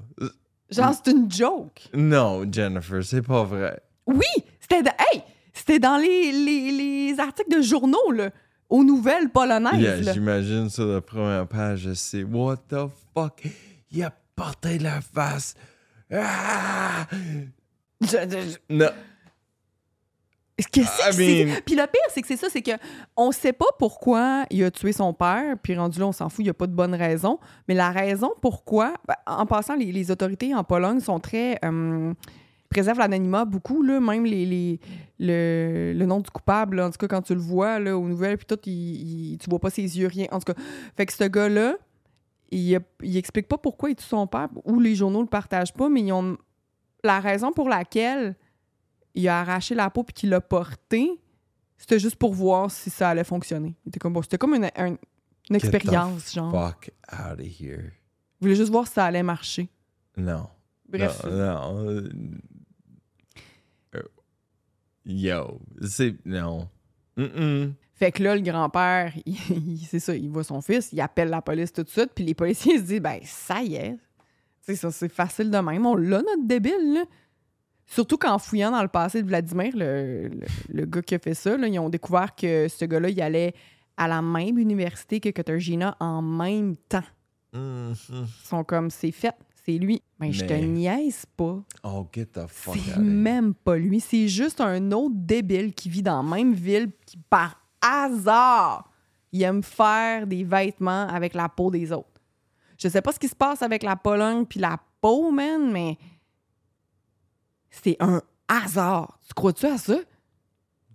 Genre, 0.69 0.93
c'est 0.93 1.11
une 1.11 1.29
joke. 1.31 1.89
No, 1.93 2.43
Jennifer, 2.49 3.03
c'est 3.03 3.21
pas 3.21 3.43
vrai. 3.43 3.81
Oui, 4.07 4.23
c'était 4.59 4.83
de- 4.83 4.89
hey, 5.13 5.21
c'était 5.53 5.79
dans 5.79 5.97
les, 5.97 6.31
les, 6.31 6.71
les 7.11 7.19
articles 7.19 7.55
de 7.55 7.61
journaux 7.61 8.11
là, 8.13 8.29
aux 8.69 8.83
nouvelles 8.83 9.29
polonaises. 9.29 9.79
Yeah, 9.81 10.01
là. 10.01 10.13
j'imagine 10.13 10.69
sur 10.69 10.85
la 10.85 11.01
première 11.01 11.45
page, 11.47 11.91
c'est 11.93 12.23
What 12.23 12.57
the 12.69 12.87
fuck? 13.13 13.43
Il 13.91 14.03
a 14.03 14.13
porté 14.35 14.79
la 14.79 15.01
face. 15.01 15.55
Ah! 16.13 17.05
Je- 18.01 18.07
je- 18.07 18.57
No. 18.75 18.85
Qu'est-ce 20.71 20.97
que 20.97 21.09
I 21.09 21.13
c'est? 21.13 21.45
mean- 21.45 21.61
Puis 21.65 21.75
le 21.75 21.83
pire, 21.87 22.01
c'est 22.09 22.21
que 22.21 22.27
c'est 22.27 22.37
ça, 22.37 22.47
c'est 22.49 22.61
que 22.61 22.71
on 23.17 23.31
sait 23.31 23.53
pas 23.53 23.65
pourquoi 23.79 24.45
il 24.51 24.63
a 24.63 24.69
tué 24.71 24.91
son 24.93 25.13
père, 25.13 25.55
puis 25.61 25.75
rendu 25.75 25.99
là, 25.99 26.07
on 26.07 26.11
s'en 26.11 26.29
fout, 26.29 26.39
il 26.39 26.43
n'y 26.43 26.49
a 26.49 26.53
pas 26.53 26.67
de 26.67 26.73
bonne 26.73 26.93
raison. 26.93 27.39
Mais 27.67 27.73
la 27.73 27.89
raison 27.89 28.31
pourquoi, 28.41 28.93
ben, 29.07 29.15
en 29.25 29.45
passant, 29.45 29.75
les, 29.75 29.91
les 29.91 30.11
autorités 30.11 30.53
en 30.53 30.63
Pologne 30.63 30.99
sont 30.99 31.19
très. 31.19 31.57
euh, 31.65 32.13
préservent 32.69 32.99
l'anonymat 32.99 33.43
beaucoup, 33.43 33.81
là, 33.81 33.99
même 33.99 34.23
les, 34.25 34.45
les- 34.45 34.79
le, 35.19 35.93
le 35.93 36.05
nom 36.05 36.19
du 36.21 36.29
coupable, 36.29 36.77
là, 36.77 36.87
en 36.87 36.89
tout 36.91 36.97
cas, 36.99 37.07
quand 37.07 37.21
tu 37.21 37.33
le 37.33 37.41
vois 37.41 37.79
là, 37.79 37.97
aux 37.97 38.07
nouvelles, 38.07 38.37
puis 38.37 38.45
tout, 38.45 38.59
il, 38.65 39.33
il- 39.33 39.37
tu 39.39 39.49
vois 39.49 39.59
pas 39.59 39.69
ses 39.69 39.81
yeux, 39.99 40.07
rien. 40.07 40.27
En 40.31 40.39
tout 40.39 40.53
cas, 40.53 40.61
fait 40.95 41.05
que 41.05 41.11
ce 41.13 41.25
gars-là, 41.25 41.75
il, 42.51 42.79
il 43.01 43.17
explique 43.17 43.47
pas 43.47 43.57
pourquoi 43.57 43.89
il 43.89 43.95
tue 43.95 44.05
son 44.05 44.25
père, 44.27 44.47
ou 44.65 44.79
les 44.79 44.95
journaux 44.95 45.21
le 45.21 45.27
partagent 45.27 45.73
pas, 45.73 45.89
mais 45.89 46.01
ils 46.01 46.11
ont. 46.13 46.37
La 47.03 47.19
raison 47.19 47.51
pour 47.51 47.67
laquelle 47.67 48.35
il 49.15 49.27
a 49.27 49.39
arraché 49.41 49.75
la 49.75 49.89
peau 49.89 50.03
puis 50.03 50.13
qu'il 50.13 50.29
l'a 50.29 50.41
porté, 50.41 51.09
c'était 51.77 51.99
juste 51.99 52.15
pour 52.15 52.33
voir 52.33 52.69
si 52.71 52.89
ça 52.89 53.09
allait 53.09 53.23
fonctionner. 53.23 53.75
Comme, 53.99 54.13
bon, 54.13 54.21
c'était 54.21 54.37
comme 54.37 54.53
une, 54.55 54.65
un- 54.75 54.87
une 54.87 54.97
Get 55.49 55.59
the 55.59 55.63
expérience, 55.75 56.33
genre. 56.33 56.51
Fuck 56.51 56.91
out 57.11 57.39
of 57.39 57.61
here. 57.61 57.91
Il 58.39 58.45
voulait 58.45 58.55
juste 58.55 58.71
voir 58.71 58.87
si 58.87 58.93
ça 58.93 59.05
allait 59.05 59.23
marcher. 59.23 59.69
Non. 60.17 60.47
Bref. 60.87 61.23
Non, 61.25 61.31
non. 61.31 61.87
euh, 61.87 62.09
Yo, 65.05 65.59
c'est. 65.87 66.15
Non. 66.25 66.67
Fait 67.95 68.11
que 68.11 68.23
là, 68.23 68.35
le 68.35 68.41
grand-père, 68.41 69.13
c'est 69.89 69.99
ça, 69.99 70.15
il 70.15 70.29
voit 70.29 70.43
son 70.43 70.61
fils, 70.61 70.91
il 70.91 70.99
appelle 71.01 71.29
la 71.29 71.41
police 71.41 71.71
tout 71.71 71.83
de 71.83 71.89
suite, 71.89 72.11
puis 72.15 72.23
les 72.25 72.33
policiers 72.33 72.77
se 72.79 72.83
disent, 72.83 73.01
ben, 73.01 73.19
ça 73.23 73.61
y 73.61 73.75
est. 73.75 73.95
C'est 74.61 74.75
ça, 74.75 74.89
c'est 74.91 75.09
facile 75.09 75.51
de 75.51 75.57
même. 75.57 75.85
On 75.85 75.95
l'a, 75.95 76.17
notre 76.21 76.45
débile, 76.47 76.93
là. 76.95 77.03
Surtout 77.93 78.17
qu'en 78.17 78.39
fouillant 78.39 78.71
dans 78.71 78.81
le 78.81 78.87
passé 78.87 79.21
de 79.21 79.27
Vladimir, 79.27 79.73
le, 79.75 80.29
le- 80.29 80.39
le 80.69 80.85
gars 80.85 81.01
qui 81.01 81.13
a 81.15 81.19
fait 81.19 81.33
ça, 81.33 81.57
là, 81.57 81.67
ils 81.67 81.77
ont 81.77 81.89
découvert 81.89 82.33
que 82.35 82.67
ce 82.69 82.85
gars-là, 82.85 83.09
il 83.09 83.21
allait 83.21 83.53
à 83.97 84.07
la 84.07 84.21
même 84.21 84.57
université 84.57 85.19
que 85.19 85.29
Katarzyna 85.29 85.97
en 85.99 86.21
même 86.21 86.77
temps. 86.77 87.03
Mhm. 87.53 87.93
Ils 88.09 88.27
sont 88.47 88.63
comme, 88.63 88.89
c'est 88.89 89.11
fait, 89.11 89.35
c'est 89.65 89.73
lui. 89.77 90.01
Ben, 90.19 90.31
je 90.31 90.45
te 90.45 90.53
Mais- 90.53 90.61
niaise 90.65 91.25
pas. 91.35 91.59
Oh, 91.83 92.07
get 92.13 92.27
the 92.27 92.47
fuck 92.47 92.75
out 92.77 92.81
C'est 92.93 92.99
même 92.99 93.53
pas 93.53 93.75
lui. 93.75 93.99
C'est 93.99 94.29
juste 94.29 94.61
un 94.61 94.91
autre 94.93 95.15
débile 95.17 95.73
qui 95.73 95.89
vit 95.89 96.01
dans 96.01 96.23
la 96.23 96.35
même 96.37 96.53
ville 96.53 96.91
qui, 97.05 97.17
par 97.17 97.61
hasard, 97.81 98.89
il 99.33 99.43
aime 99.43 99.63
faire 99.63 100.27
des 100.27 100.43
vêtements 100.45 101.07
avec 101.09 101.33
la 101.33 101.49
peau 101.49 101.69
des 101.71 101.91
autres. 101.91 102.07
Je 102.77 102.87
sais 102.87 103.01
pas 103.01 103.11
ce 103.11 103.19
qui 103.19 103.27
se 103.27 103.35
passe 103.35 103.61
avec 103.61 103.83
la 103.83 103.95
Pologne 103.97 104.45
puis 104.45 104.59
la 104.61 104.77
peau, 105.01 105.29
man, 105.31 105.71
mais 105.71 105.97
c'est 107.71 107.97
un 107.99 108.21
hasard. 108.47 109.19
Tu 109.27 109.33
crois-tu 109.33 109.65
à 109.65 109.77
ça? 109.77 109.97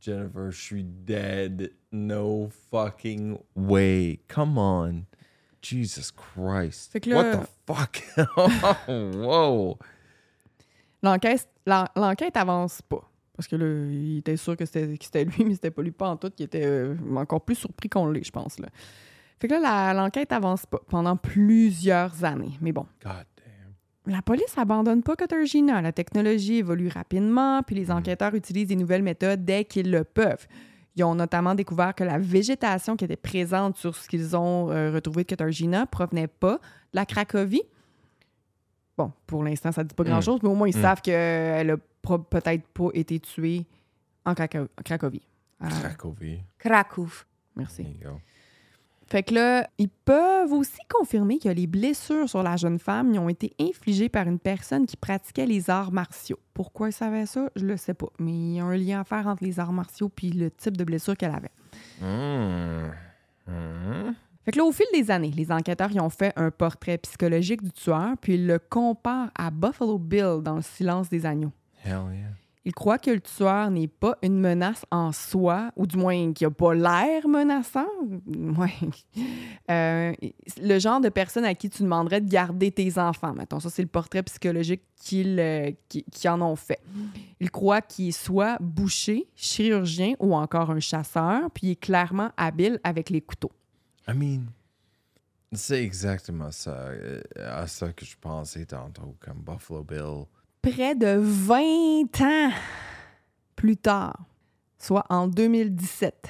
Jennifer, 0.00 0.50
je 0.50 0.60
suis 0.62 0.84
dead. 0.84 1.72
No 1.90 2.48
fucking 2.70 3.38
way. 3.56 4.20
Come 4.28 4.56
on. 4.58 5.04
Jesus 5.62 6.12
Christ. 6.12 6.92
Fait 6.92 7.00
que 7.00 7.10
là- 7.10 7.16
What 7.16 7.38
the 7.38 7.48
fuck? 7.66 8.02
Whoa. 8.88 9.78
L'enquête, 11.02 11.48
l'en- 11.66 11.88
l'enquête 11.96 12.36
avance 12.36 12.82
pas. 12.82 13.10
Parce 13.36 13.48
que 13.48 13.56
là, 13.56 13.66
il 13.90 14.18
était 14.18 14.36
sûr 14.36 14.56
que 14.56 14.64
c'était, 14.64 14.96
que 14.96 15.04
c'était 15.04 15.24
lui, 15.24 15.44
mais 15.44 15.54
c'était 15.54 15.70
pas 15.70 15.82
lui 15.82 15.90
pas 15.90 16.08
en 16.08 16.16
tout, 16.16 16.30
qui 16.30 16.42
était 16.42 16.64
euh, 16.64 16.94
encore 17.16 17.44
plus 17.44 17.54
surpris 17.56 17.88
qu'on 17.88 18.08
l'est, 18.10 18.24
je 18.24 18.30
pense. 18.30 18.58
Là. 18.58 18.68
Fait 19.40 19.48
que 19.48 19.54
là, 19.54 19.92
l'enquête 19.92 20.32
avance 20.32 20.64
pas 20.66 20.80
pendant 20.88 21.16
plusieurs 21.16 22.24
années. 22.24 22.56
Mais 22.60 22.72
bon, 22.72 22.86
God. 23.04 23.24
La 24.06 24.22
police 24.22 24.56
abandonne 24.56 25.02
pas 25.02 25.16
Katarzyna. 25.16 25.80
La 25.82 25.92
technologie 25.92 26.56
évolue 26.58 26.88
rapidement, 26.88 27.62
puis 27.62 27.74
les 27.76 27.90
enquêteurs 27.90 28.34
utilisent 28.34 28.68
des 28.68 28.76
nouvelles 28.76 29.02
méthodes 29.02 29.44
dès 29.44 29.64
qu'ils 29.64 29.90
le 29.90 30.04
peuvent. 30.04 30.46
Ils 30.94 31.04
ont 31.04 31.14
notamment 31.14 31.54
découvert 31.54 31.94
que 31.94 32.04
la 32.04 32.18
végétation 32.18 32.96
qui 32.96 33.04
était 33.04 33.16
présente 33.16 33.76
sur 33.76 33.94
ce 33.94 34.08
qu'ils 34.08 34.34
ont 34.36 34.70
euh, 34.70 34.90
retrouvé 34.92 35.24
de 35.24 35.28
Katarzyna 35.28 35.86
provenait 35.86 36.26
pas 36.28 36.54
de 36.54 36.60
la 36.94 37.04
Cracovie. 37.04 37.62
Bon, 38.96 39.12
pour 39.26 39.44
l'instant, 39.44 39.72
ça 39.72 39.84
dit 39.84 39.94
pas 39.94 40.04
grand-chose, 40.04 40.40
mais 40.42 40.48
au 40.48 40.54
moins, 40.54 40.68
ils 40.68 40.76
Mm. 40.78 40.80
savent 40.82 41.02
qu'elle 41.02 41.70
a 41.70 41.76
peut-être 41.76 42.66
pas 42.68 42.88
été 42.94 43.20
tuée 43.20 43.66
en 44.24 44.32
Craco- 44.32 44.68
Cracovie. 44.84 45.20
Ah, 45.60 45.68
Cracovie. 45.68 46.40
Kraków. 46.58 47.26
merci. 47.56 47.86
Fait 49.08 49.22
que 49.22 49.34
là, 49.34 49.68
ils 49.78 49.88
peuvent 49.88 50.52
aussi 50.52 50.80
confirmer 50.88 51.38
que 51.38 51.48
les 51.48 51.68
blessures 51.68 52.28
sur 52.28 52.42
la 52.42 52.56
jeune 52.56 52.80
femme 52.80 53.14
y 53.14 53.18
ont 53.18 53.28
été 53.28 53.54
infligées 53.60 54.08
par 54.08 54.26
une 54.26 54.40
personne 54.40 54.84
qui 54.84 54.96
pratiquait 54.96 55.46
les 55.46 55.70
arts 55.70 55.92
martiaux. 55.92 56.40
Pourquoi 56.54 56.88
ils 56.88 56.92
savaient 56.92 57.26
ça, 57.26 57.48
je 57.54 57.64
le 57.64 57.76
sais 57.76 57.94
pas. 57.94 58.08
Mais 58.18 58.32
il 58.32 58.54
y 58.54 58.60
a 58.60 58.64
un 58.64 58.76
lien 58.76 59.00
à 59.00 59.04
faire 59.04 59.28
entre 59.28 59.44
les 59.44 59.60
arts 59.60 59.72
martiaux 59.72 60.08
puis 60.08 60.30
le 60.30 60.50
type 60.50 60.76
de 60.76 60.82
blessure 60.82 61.16
qu'elle 61.16 61.34
avait. 61.34 61.52
Mm. 62.00 62.90
Mm. 63.46 64.14
Fait 64.44 64.52
que 64.52 64.58
là, 64.58 64.64
au 64.64 64.72
fil 64.72 64.86
des 64.92 65.10
années, 65.10 65.32
les 65.34 65.52
enquêteurs 65.52 65.92
y 65.92 66.00
ont 66.00 66.10
fait 66.10 66.32
un 66.36 66.50
portrait 66.50 66.98
psychologique 66.98 67.62
du 67.62 67.72
tueur, 67.72 68.14
puis 68.20 68.34
ils 68.34 68.46
le 68.46 68.58
comparent 68.58 69.30
à 69.36 69.50
Buffalo 69.50 69.98
Bill 69.98 70.40
dans 70.42 70.56
Le 70.56 70.62
silence 70.62 71.08
des 71.08 71.26
agneaux. 71.26 71.52
Hell 71.84 72.02
yeah. 72.12 72.45
Ils 72.66 72.74
croient 72.74 72.98
que 72.98 73.12
le 73.12 73.20
tueur 73.20 73.70
n'est 73.70 73.86
pas 73.86 74.18
une 74.22 74.40
menace 74.40 74.84
en 74.90 75.12
soi, 75.12 75.70
ou 75.76 75.86
du 75.86 75.96
moins 75.96 76.32
qu'il 76.32 76.48
n'a 76.48 76.50
pas 76.50 76.74
l'air 76.74 77.28
menaçant. 77.28 77.86
Euh, 79.68 80.12
le 80.62 80.78
genre 80.78 81.00
de 81.00 81.08
personne 81.08 81.44
à 81.44 81.56
qui 81.56 81.68
tu 81.68 81.82
demanderais 81.82 82.20
de 82.20 82.28
garder 82.28 82.70
tes 82.70 82.98
enfants. 82.98 83.34
Mettons, 83.34 83.58
ça, 83.58 83.68
c'est 83.68 83.82
le 83.82 83.88
portrait 83.88 84.22
psychologique 84.22 84.82
qu'ils 84.94 85.40
euh, 85.40 85.72
en 86.26 86.40
ont 86.40 86.54
fait. 86.54 86.78
Ils 87.40 87.50
croient 87.50 87.80
qu'il 87.80 88.12
soit 88.12 88.58
boucher, 88.60 89.26
chirurgien 89.34 90.14
ou 90.20 90.36
encore 90.36 90.70
un 90.70 90.78
chasseur, 90.78 91.50
puis 91.52 91.66
il 91.66 91.70
est 91.72 91.80
clairement 91.80 92.30
habile 92.36 92.78
avec 92.84 93.10
les 93.10 93.20
couteaux. 93.20 93.50
I 94.06 94.12
mean, 94.14 94.44
c'est 95.52 95.82
exactement 95.82 96.52
ça, 96.52 96.70
euh, 96.70 97.20
à 97.36 97.66
ça 97.66 97.92
que 97.92 98.04
je 98.04 98.16
pensais 98.20 98.66
tantôt, 98.66 99.16
comme 99.18 99.38
Buffalo 99.38 99.82
Bill. 99.82 100.26
Près 100.70 100.96
de 100.96 101.16
20 101.16 102.20
ans 102.22 102.50
plus 103.54 103.76
tard, 103.76 104.18
soit 104.78 105.06
en 105.08 105.28
2017, 105.28 106.28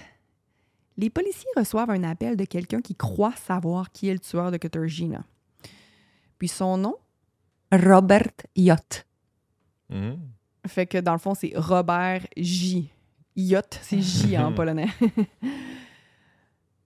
les 0.98 1.08
policiers 1.08 1.48
reçoivent 1.56 1.90
un 1.90 2.04
appel 2.04 2.36
de 2.36 2.44
quelqu'un 2.44 2.82
qui 2.82 2.94
croit 2.94 3.32
savoir 3.32 3.90
qui 3.90 4.08
est 4.08 4.12
le 4.12 4.18
tueur 4.18 4.50
de 4.50 4.58
Katarzyna. 4.58 5.24
Puis 6.38 6.48
son 6.48 6.76
nom 6.76 6.96
Robert 7.72 8.32
J. 8.54 8.72
Mm. 9.88 10.14
fait 10.66 10.86
que 10.86 10.98
dans 10.98 11.12
le 11.12 11.18
fond, 11.18 11.34
c'est 11.34 11.52
Robert 11.56 12.26
J. 12.36 12.90
Yacht, 13.36 13.78
c'est 13.82 14.02
J 14.02 14.36
en 14.36 14.52
polonais. 14.54 14.88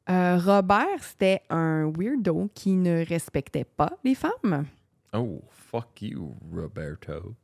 Euh, 0.09 0.39
Robert, 0.39 1.03
c'était 1.03 1.43
un 1.51 1.89
weirdo 1.97 2.51
qui 2.53 2.75
ne 2.75 3.05
respectait 3.05 3.65
pas 3.65 3.93
les 4.03 4.17
femmes. 4.17 4.67
Oh, 5.13 5.43
fuck 5.51 6.03
you, 6.03 6.37
Roberto. 6.55 7.35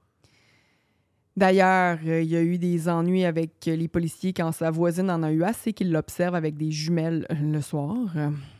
D'ailleurs, 1.37 1.99
euh, 2.07 2.23
il 2.23 2.29
y 2.29 2.37
a 2.37 2.43
eu 2.43 2.57
des 2.59 2.89
ennuis 2.89 3.25
avec 3.25 3.69
euh, 3.69 3.77
les 3.77 3.89
policiers 3.89 4.33
quand 4.33 4.53
sa 4.53 4.71
voisine 4.71 5.11
en 5.11 5.23
a 5.23 5.31
eu 5.33 5.43
assez 5.43 5.75
qu'il 5.75 5.93
l'observe 5.93 6.35
avec 6.35 6.57
des 6.57 6.71
jumelles 6.71 7.27
euh, 7.31 7.35
le 7.35 7.61
soir. 7.61 7.97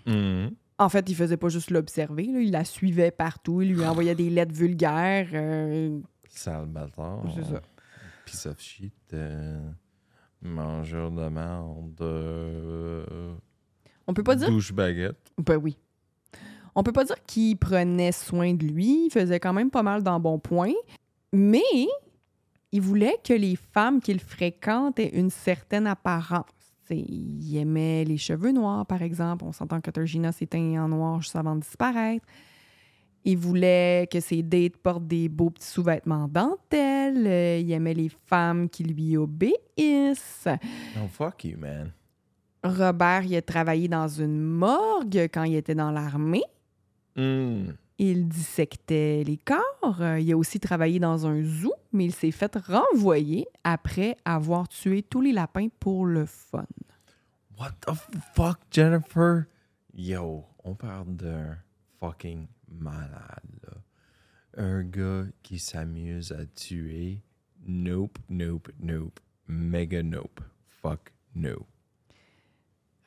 Mm. 0.07 0.49
En 0.79 0.89
fait, 0.91 1.09
il 1.09 1.15
faisait 1.15 1.39
pas 1.39 1.49
juste 1.49 1.71
l'observer, 1.71 2.27
là, 2.27 2.41
il 2.41 2.51
la 2.51 2.65
suivait 2.65 3.11
partout, 3.11 3.63
il 3.63 3.73
lui 3.73 3.85
envoyait 3.87 4.15
des 4.15 4.29
lettres 4.29 4.53
vulgaires. 4.55 5.29
euh, 5.33 5.99
Sale 6.29 6.67
bâtard. 6.67 7.23
C'est 7.35 7.45
ça. 7.45 7.63
Piece 8.27 8.45
of 8.45 8.61
shit. 8.61 8.93
mangeur 10.43 11.11
de 11.11 11.29
merde. 11.31 12.03
On 14.07 14.13
peut 14.13 14.23
pas 14.23 14.37
dire? 14.37 14.49
douche 14.51 14.73
baguette. 14.75 15.33
Ben 15.39 15.57
oui. 15.57 15.79
On 16.79 16.83
peut 16.83 16.93
pas 16.93 17.05
dire 17.05 17.17
qu'il 17.27 17.57
prenait 17.57 18.13
soin 18.13 18.53
de 18.53 18.67
lui, 18.67 19.07
il 19.07 19.11
faisait 19.11 19.41
quand 19.41 19.55
même 19.55 19.71
pas 19.71 19.83
mal 19.83 20.03
d'embonpoint, 20.03 20.75
mais 21.33 21.63
il 22.71 22.83
voulait 22.83 23.17
que 23.25 23.33
les 23.33 23.57
femmes 23.57 23.99
qu'il 23.99 24.21
fréquente 24.21 24.99
aient 24.99 25.19
une 25.19 25.31
certaine 25.31 25.87
apparence. 25.87 26.45
T'sais, 26.85 26.99
il 26.99 27.57
aimait 27.57 28.05
les 28.05 28.19
cheveux 28.19 28.53
noirs, 28.53 28.85
par 28.85 29.01
exemple. 29.01 29.47
On 29.47 29.53
s'entend 29.53 29.79
que 29.79 29.87
Katarzyna 29.87 30.33
s'est 30.33 30.47
teint 30.47 30.85
en 30.85 30.89
noir 30.89 31.23
juste 31.23 31.35
avant 31.35 31.57
de 31.57 31.63
disparaître. 31.63 32.27
Il 33.25 33.39
voulait 33.39 34.07
que 34.13 34.21
ses 34.21 34.43
dates 34.43 34.77
portent 34.77 35.07
des 35.07 35.31
beaux 35.31 35.51
petits 35.51 35.67
sous-vêtements 35.67 36.29
dentelle. 36.29 37.27
Euh, 37.27 37.59
il 37.59 37.73
aimait 37.73 37.95
les 37.95 38.11
femmes 38.27 38.69
qui 38.69 38.85
lui 38.85 39.17
obéissent. 39.17 40.47
Oh, 40.47 41.09
fuck 41.11 41.43
you, 41.45 41.59
man. 41.59 41.91
Robert, 42.63 43.25
il 43.25 43.35
a 43.35 43.43
travaillé 43.43 43.89
dans 43.89 44.09
une 44.09 44.41
morgue 44.41 45.29
quand 45.33 45.45
il 45.45 45.57
était 45.57 45.75
dans 45.75 45.91
l'armée. 45.91 46.45
Mm. 47.17 47.73
Il 47.99 48.29
dissectait 48.29 49.23
les 49.25 49.39
corps. 49.39 50.01
Euh, 50.01 50.21
Il 50.21 50.31
a 50.33 50.37
aussi 50.37 50.61
travaillé 50.61 50.99
dans 50.99 51.27
un 51.27 51.43
zoo, 51.43 51.73
mais 51.93 52.05
il 52.05 52.15
s'est 52.15 52.31
fait 52.31 52.55
renvoyer 52.57 53.47
après 53.65 54.17
avoir 54.25 54.69
tué 54.69 55.03
tous 55.03 55.23
les 55.23 55.33
lapins 55.33 55.69
pour 55.81 56.05
le 56.05 56.27
fun. 56.27 56.67
What 57.59 57.73
the 57.87 57.95
fuck, 58.35 58.59
Jennifer? 58.71 59.47
Yo, 59.95 60.45
on 60.63 60.75
parle 60.75 61.17
d'un 61.17 61.57
fucking 62.01 62.47
malade, 62.69 63.49
là. 63.63 63.73
Un 64.59 64.83
gars 64.85 65.25
qui 65.43 65.59
s'amuse 65.59 66.33
à 66.33 66.45
tuer. 66.47 67.23
Nope, 67.67 68.19
nope, 68.29 68.69
nope. 68.79 69.21
Mega 69.49 70.03
nope. 70.03 70.41
Fuck 70.83 71.13
no. 71.35 71.67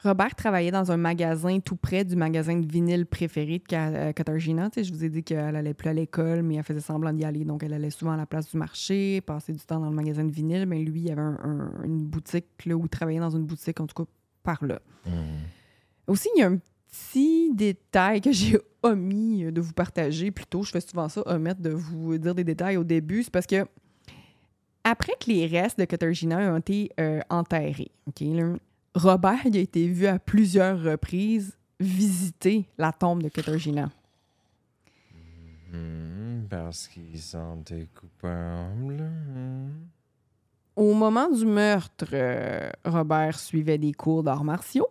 Robert 0.01 0.33
travaillait 0.35 0.71
dans 0.71 0.91
un 0.93 0.97
magasin 0.97 1.59
tout 1.59 1.75
près 1.75 2.05
du 2.05 2.15
magasin 2.15 2.55
de 2.57 2.65
vinyle 2.65 3.05
préféré 3.05 3.59
de 3.59 3.63
Ka- 3.65 3.89
euh, 3.89 4.12
Katarzyna. 4.13 4.69
Tu 4.69 4.75
sais, 4.79 4.83
je 4.85 4.93
vous 4.93 5.03
ai 5.03 5.09
dit 5.09 5.23
qu'elle 5.23 5.57
allait 5.57 5.73
plus 5.73 5.89
à 5.89 5.93
l'école, 5.93 6.41
mais 6.41 6.55
elle 6.55 6.63
faisait 6.63 6.79
semblant 6.79 7.12
d'y 7.12 7.25
aller. 7.25 7.43
Donc, 7.43 7.63
elle 7.63 7.73
allait 7.73 7.89
souvent 7.89 8.12
à 8.13 8.17
la 8.17 8.25
place 8.25 8.49
du 8.49 8.55
marché, 8.57 9.19
passer 9.19 9.51
du 9.51 9.59
temps 9.59 9.79
dans 9.81 9.89
le 9.89 9.95
magasin 9.95 10.23
de 10.23 10.31
vinyle. 10.31 10.65
Mais 10.67 10.81
lui, 10.83 11.01
il 11.01 11.12
avait 11.12 11.19
un- 11.21 11.38
un- 11.43 11.83
une 11.83 12.05
boutique, 12.05 12.45
là, 12.65 12.75
où 12.75 12.83
il 12.83 12.89
travaillait 12.89 13.19
dans 13.19 13.29
une 13.35 13.43
boutique, 13.43 13.79
en 13.81 13.88
tout 13.88 14.03
cas, 14.05 14.09
par 14.41 14.63
là. 14.63 14.79
Mm. 15.05 15.12
Aussi, 16.07 16.29
il 16.35 16.39
y 16.39 16.43
a 16.43 16.47
un 16.47 16.59
petit 16.89 17.53
détail 17.53 18.21
que 18.21 18.31
j'ai 18.31 18.57
omis 18.83 19.43
euh, 19.43 19.51
de 19.51 19.59
vous 19.59 19.73
partager. 19.73 20.31
Plutôt, 20.31 20.63
je 20.63 20.71
fais 20.71 20.79
souvent 20.81 21.09
ça, 21.09 21.23
omettre 21.25 21.59
de 21.62 21.71
vous 21.71 22.17
dire 22.17 22.33
des 22.33 22.45
détails 22.45 22.77
au 22.77 22.85
début. 22.85 23.23
C'est 23.23 23.31
parce 23.33 23.45
que 23.47 23.65
après 24.85 25.13
que 25.19 25.29
les 25.29 25.45
restes 25.45 25.77
de 25.77 25.83
Katarzyna 25.83 26.53
ont 26.53 26.57
été 26.57 26.89
euh, 27.01 27.19
enterrés, 27.29 27.91
OK, 28.07 28.21
là, 28.21 28.53
Robert 28.95 29.45
il 29.45 29.58
a 29.58 29.60
été 29.60 29.88
vu 29.88 30.08
à 30.08 30.19
plusieurs 30.19 30.82
reprises 30.82 31.58
visiter 31.80 32.67
la 32.78 32.91
tombe 32.91 33.23
de 33.23 33.30
Katarzyna. 33.30 33.89
Mm, 35.71 36.47
parce 36.49 36.88
qu'ils 36.88 37.21
sont 37.21 37.58
des 37.58 37.88
coupables. 37.88 39.04
Mm. 39.04 39.69
Au 40.75 40.93
moment 40.93 41.30
du 41.30 41.45
meurtre, 41.45 42.08
euh, 42.13 42.69
Robert 42.86 43.39
suivait 43.39 43.78
des 43.78 43.93
cours 43.93 44.23
d'arts 44.23 44.43
martiaux. 44.43 44.88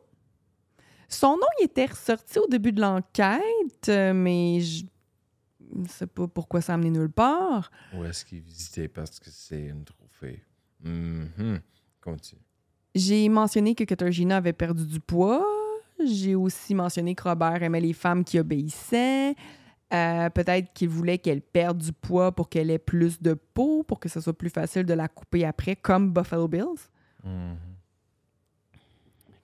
Son 1.09 1.37
nom 1.37 1.47
il 1.61 1.65
était 1.65 1.87
ressorti 1.87 2.39
au 2.39 2.47
début 2.47 2.73
de 2.73 2.83
l'enquête, 2.83 3.89
euh, 3.89 4.13
mais 4.13 4.61
je 4.61 4.85
ne 5.73 5.89
sais 5.89 6.07
pas 6.07 6.29
pourquoi 6.29 6.61
ça 6.61 6.73
a 6.73 6.75
amené 6.75 6.91
nulle 6.91 7.11
part. 7.11 7.71
Où 7.95 8.05
est-ce 8.05 8.25
qu'ils 8.25 8.41
visitaient 8.41 8.89
parce 8.89 9.19
que 9.19 9.31
c'est 9.31 9.71
un 9.71 9.83
trophée? 9.83 10.45
Mhm. 10.81 11.61
Continue. 12.03 12.43
J'ai 12.99 13.29
mentionné 13.29 13.77
que 13.77 13.85
Katarzyna 13.85 14.39
avait 14.39 14.53
perdu 14.53 14.85
du 14.85 14.99
poids. 14.99 15.47
J'ai 16.05 16.35
aussi 16.35 16.75
mentionné 16.75 17.15
que 17.15 17.23
Robert 17.23 17.63
aimait 17.63 17.81
les 17.81 17.93
femmes 17.93 18.25
qui 18.25 18.41
obéissaient. 18.41 19.37
Euh, 19.95 20.29
Peut-être 20.31 20.73
qu'il 20.73 20.89
voulait 20.89 21.19
qu'elle 21.19 21.41
perde 21.41 21.79
du 21.79 21.93
poids 21.93 22.33
pour 22.33 22.49
qu'elle 22.49 22.73
ait 22.73 22.79
plus 22.79 23.23
de 23.23 23.35
peau, 23.35 23.85
pour 23.85 24.01
que 24.01 24.09
ce 24.09 24.21
soit 24.21 24.33
plus 24.33 24.51
facile 24.51 24.85
de 24.85 24.95
la 24.95 25.07
couper 25.07 25.45
après, 25.45 25.77
comme 25.77 26.13
Buffalo 26.13 26.49
Bills. 26.49 26.91
Mhm. 27.23 27.57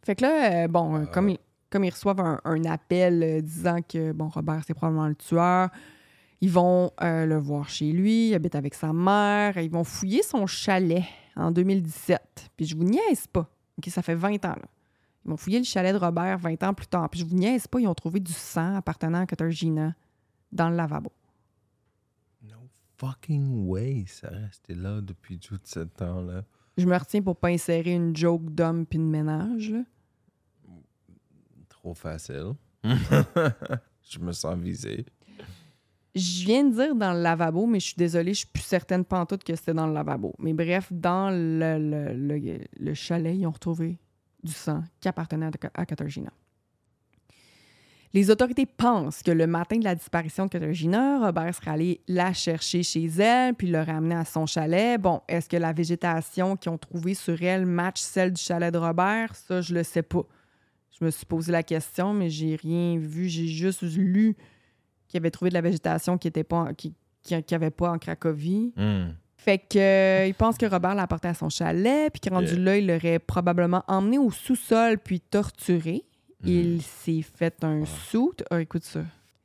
Fait 0.03 0.17
que 0.17 0.23
là, 0.23 0.65
euh, 0.65 0.69
bon, 0.69 0.97
euh, 0.97 1.07
comme, 1.07 1.29
ils, 1.29 1.39
comme 1.71 1.85
ils 1.85 1.91
reçoivent 1.91 2.21
un, 2.21 2.41
un 2.45 2.65
appel 2.65 3.41
disant 3.41 3.83
que, 3.83 4.11
bon, 4.11 4.29
Robert, 4.31 4.63
c'est 4.67 4.75
probablement 4.75 5.07
le 5.07 5.15
tueur, 5.15 5.71
ils 6.41 6.51
vont 6.51 6.91
le 7.01 7.37
voir 7.37 7.69
chez 7.69 7.93
lui, 7.93 8.31
il 8.31 8.35
habite 8.35 8.57
avec 8.57 8.75
sa 8.75 8.93
mère, 8.93 9.57
ils 9.59 9.71
vont 9.71 9.85
fouiller 9.85 10.25
son 10.25 10.47
chalet 10.49 11.05
en 11.37 11.51
2017. 11.51 12.51
Puis 12.57 12.67
je 12.67 12.77
vous 12.77 12.85
niaise 12.85 13.27
pas, 13.27 13.49
OK, 13.79 13.89
ça 13.89 14.03
fait 14.03 14.15
20 14.15 14.45
ans, 14.45 14.57
là. 14.57 14.69
Ils 15.25 15.31
vont 15.31 15.37
fouiller 15.39 15.59
le 15.59 15.65
chalet 15.65 15.95
de 15.95 15.99
Robert 15.99 16.39
20 16.39 16.63
ans 16.65 16.75
plus 16.75 16.87
tard. 16.87 17.09
Puis 17.09 17.21
je 17.21 17.25
vous 17.25 17.35
niaise 17.35 17.67
pas, 17.67 17.81
ils 17.81 17.87
ont 17.87 17.95
trouvé 17.95 18.21
du 18.21 18.33
sang 18.33 18.77
appartenant 18.77 19.21
à 19.21 19.27
Katarzyna 19.27 19.95
dans 20.53 20.69
le 20.69 20.77
lavabo. 20.77 21.11
No 22.43 22.69
fucking 22.99 23.67
way. 23.67 24.05
Ça 24.07 24.29
restait 24.29 24.75
là 24.75 25.01
depuis 25.01 25.39
tout 25.39 25.59
ce 25.65 25.81
temps-là. 25.81 26.45
Je 26.77 26.87
me 26.87 26.97
retiens 26.97 27.23
pour 27.23 27.37
pas 27.37 27.49
insérer 27.49 27.95
une 27.95 28.15
joke 28.15 28.51
d'homme 28.51 28.85
puis 28.85 28.99
de 28.99 29.05
ménage, 29.05 29.71
là. 29.71 29.81
Trop 31.71 31.95
facile. 31.95 32.53
Je 32.83 34.19
me 34.19 34.33
sens 34.33 34.59
visé. 34.59 35.07
Je 36.15 36.45
viens 36.45 36.63
de 36.65 36.73
dire 36.75 36.95
dans 36.95 37.13
le 37.13 37.21
lavabo, 37.23 37.67
mais 37.67 37.81
je 37.81 37.87
suis 37.87 37.97
désolée, 37.97 38.35
je 38.35 38.39
suis 38.41 38.47
plus 38.47 38.63
certaine 38.63 39.05
pantoute 39.05 39.43
que 39.43 39.55
c'était 39.57 39.75
dans 39.75 39.87
le 39.89 39.93
lavabo. 39.95 40.33
Mais 40.39 40.53
bref, 40.53 40.89
dans 40.93 41.31
le, 41.31 41.79
le- 41.79 42.15
le- 42.15 42.59
le 42.79 42.95
chalet, 42.95 43.35
ils 43.37 43.47
ont 43.47 43.51
retrouvé 43.51 43.99
du 44.43 44.53
sang 44.53 44.85
qui 45.01 45.09
appartenait 45.09 45.47
à, 45.47 45.51
à 45.75 45.85
Katarzyna. 45.87 46.31
Les 48.13 48.31
autorités 48.31 48.65
pensent 48.65 49.25
que 49.25 49.33
le 49.33 49.49
matin 49.49 49.77
de 49.77 49.83
la 49.83 49.97
disparition 49.97 50.45
de 50.47 50.51
Katarzyna, 50.51 51.19
Robert 51.27 51.53
serait 51.53 51.73
allé 51.73 52.01
la 52.07 52.33
chercher 52.33 52.85
chez 52.85 53.07
elle 53.07 53.55
puis 53.55 53.67
le 53.67 53.81
ramener 53.83 54.15
à 54.15 54.25
son 54.25 54.47
chalet. 54.47 55.01
Bon, 55.01 55.21
est-ce 55.27 55.49
que 55.49 55.57
la 55.57 55.73
végétation 55.73 56.57
qu'ils 56.57 56.71
ont 56.71 56.79
trouvée 56.79 57.15
sur 57.15 57.43
elle 57.43 57.67
match 57.67 58.01
celle 58.01 58.33
du 58.33 58.41
chalet 58.41 58.73
de 58.73 58.79
Robert? 58.79 59.35
Ça, 59.35 59.61
je 59.61 59.75
le 59.75 59.83
sais 59.83 60.03
pas. 60.03 60.23
Je 60.97 61.05
me 61.05 61.11
suis 61.11 61.27
posé 61.27 61.51
la 61.51 61.65
question, 61.65 62.15
mais 62.15 62.31
j'ai 62.31 62.55
rien 62.55 62.99
vu. 62.99 63.29
J'ai 63.29 63.49
juste 63.49 63.83
lu 63.83 64.37
qu'il 65.15 65.23
avait 65.23 65.31
trouvé 65.31 65.51
de 65.51 65.55
la 65.55 65.61
végétation 65.61 66.19
qui 66.19 66.27
était 66.27 66.45
pas 66.45 66.73
qui, 66.75 66.93
qui, 67.23 67.41
qui 67.43 67.55
avait 67.55 67.71
pas 67.71 67.91
en 67.93 67.99
Cracovie. 67.99 68.73
Mm. 68.77 69.13
Fait 69.37 69.59
que 69.59 69.79
euh, 69.79 70.27
il 70.27 70.35
pense 70.35 70.57
que 70.57 70.67
Robert 70.67 70.95
l'a 70.95 71.03
apporté 71.03 71.29
à 71.29 71.35
son 71.35 71.49
chalet, 71.49 72.11
puis 72.13 72.21
qu'il 72.21 72.33
rendu 72.33 72.55
Yeah. 72.55 72.59
là, 72.59 72.77
il 72.79 72.87
l'aurait 72.87 73.19
probablement 73.19 73.85
emmené 73.89 74.19
au 74.19 74.31
sous-sol 74.31 74.99
puis 74.99 75.21
torturé. 75.21 76.05
Mm. 76.43 76.49
Il 76.49 76.83
s'est 76.83 77.23
fait 77.23 77.63
un 77.63 77.85
suit. 77.85 78.43
Ah, 78.51 78.61
écoute 78.61 78.85
ça. 78.85 79.01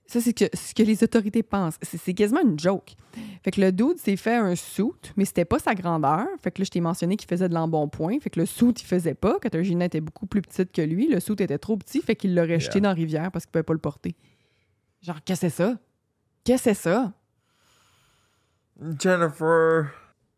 Ça, 0.08 0.20
c'est 0.20 0.34
que, 0.34 0.46
ce 0.56 0.74
que 0.74 0.82
les 0.82 1.04
autorités 1.04 1.44
pensent. 1.44 1.78
C'est 1.84 2.16
quasiment 2.16 2.42
une 2.42 2.58
joke. 2.58 2.96
Fait 3.44 3.52
que 3.52 3.62
le 3.62 3.72
dude 3.72 4.00
s'est 4.00 4.16
fait 4.16 4.38
un 4.38 4.56
suit, 4.56 4.86
mais 5.16 5.24
c'était 5.24 5.46
pas 5.46 5.60
sa 5.60 5.76
grandeur. 5.76 6.26
Fait 6.42 6.50
que 6.50 6.62
là, 6.62 6.66
je 6.66 6.72
t'ai 6.72 6.82
mentionné 6.82 7.16
qu'il 7.16 7.30
faisait 7.30 7.48
de 7.48 7.54
l'embonpoint. 7.54 8.20
Fait 8.20 8.32
que 8.32 8.40
le 8.40 8.48
suit, 8.48 8.72
il 8.72 8.86
faisait 8.86 9.14
pas. 9.14 9.38
Katarzyna 9.40 9.86
était 9.86 10.02
beaucoup 10.02 10.26
plus 10.26 10.42
petite 10.42 10.72
que 10.72 10.82
lui. 10.82 11.10
Le 11.10 11.20
suit 11.20 11.34
était 11.34 11.60
trop 11.60 11.78
petit. 11.78 12.02
Fait 12.02 12.16
qu'il 12.16 12.34
l'aurait 12.34 12.60
jeté 12.60 12.82
dans 12.82 12.90
la 12.90 12.96
rivière 12.96 13.32
parce 13.32 13.46
qu'il 13.46 13.52
pouvait 13.52 13.62
pas 13.62 13.74
le 13.74 13.80
porter. 13.80 14.16
Genre, 15.02 15.18
qu'est-ce 15.24 15.42
que 15.42 15.50
c'est 15.50 15.64
ça? 15.64 15.78
Qu'est-ce 16.44 16.64
que 16.64 16.74
c'est 16.74 16.82
ça? 16.82 17.14
Jennifer. 19.00 19.92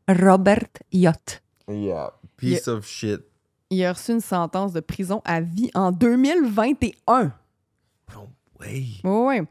Robert 0.07 0.69
Yacht. 0.91 1.41
Yeah. 1.67 2.13
Piece 2.37 2.67
of 2.67 2.85
shit. 2.85 3.21
Il 3.69 3.83
a 3.85 3.93
reçu 3.93 4.11
une 4.11 4.21
sentence 4.21 4.73
de 4.73 4.81
prison 4.81 5.21
à 5.23 5.39
vie 5.41 5.71
en 5.73 5.91
2021. 5.91 7.31
No 8.13 8.27
way. 8.59 8.83
Oui, 9.03 9.39
oui. 9.39 9.41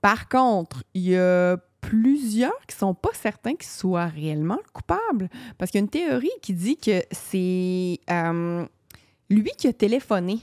Par 0.00 0.28
contre, 0.28 0.82
il 0.94 1.02
y 1.02 1.16
a 1.16 1.56
plusieurs 1.80 2.58
qui 2.66 2.76
sont 2.76 2.94
pas 2.94 3.10
certains 3.14 3.54
qu'il 3.54 3.68
soit 3.68 4.06
réellement 4.06 4.56
le 4.56 4.72
coupable. 4.72 5.28
Parce 5.56 5.70
qu'il 5.70 5.78
y 5.78 5.82
a 5.82 5.84
une 5.84 5.90
théorie 5.90 6.30
qui 6.42 6.54
dit 6.54 6.76
que 6.76 7.02
c'est 7.12 8.00
euh, 8.10 8.66
lui 9.28 9.50
qui 9.56 9.68
a 9.68 9.72
téléphoné 9.72 10.40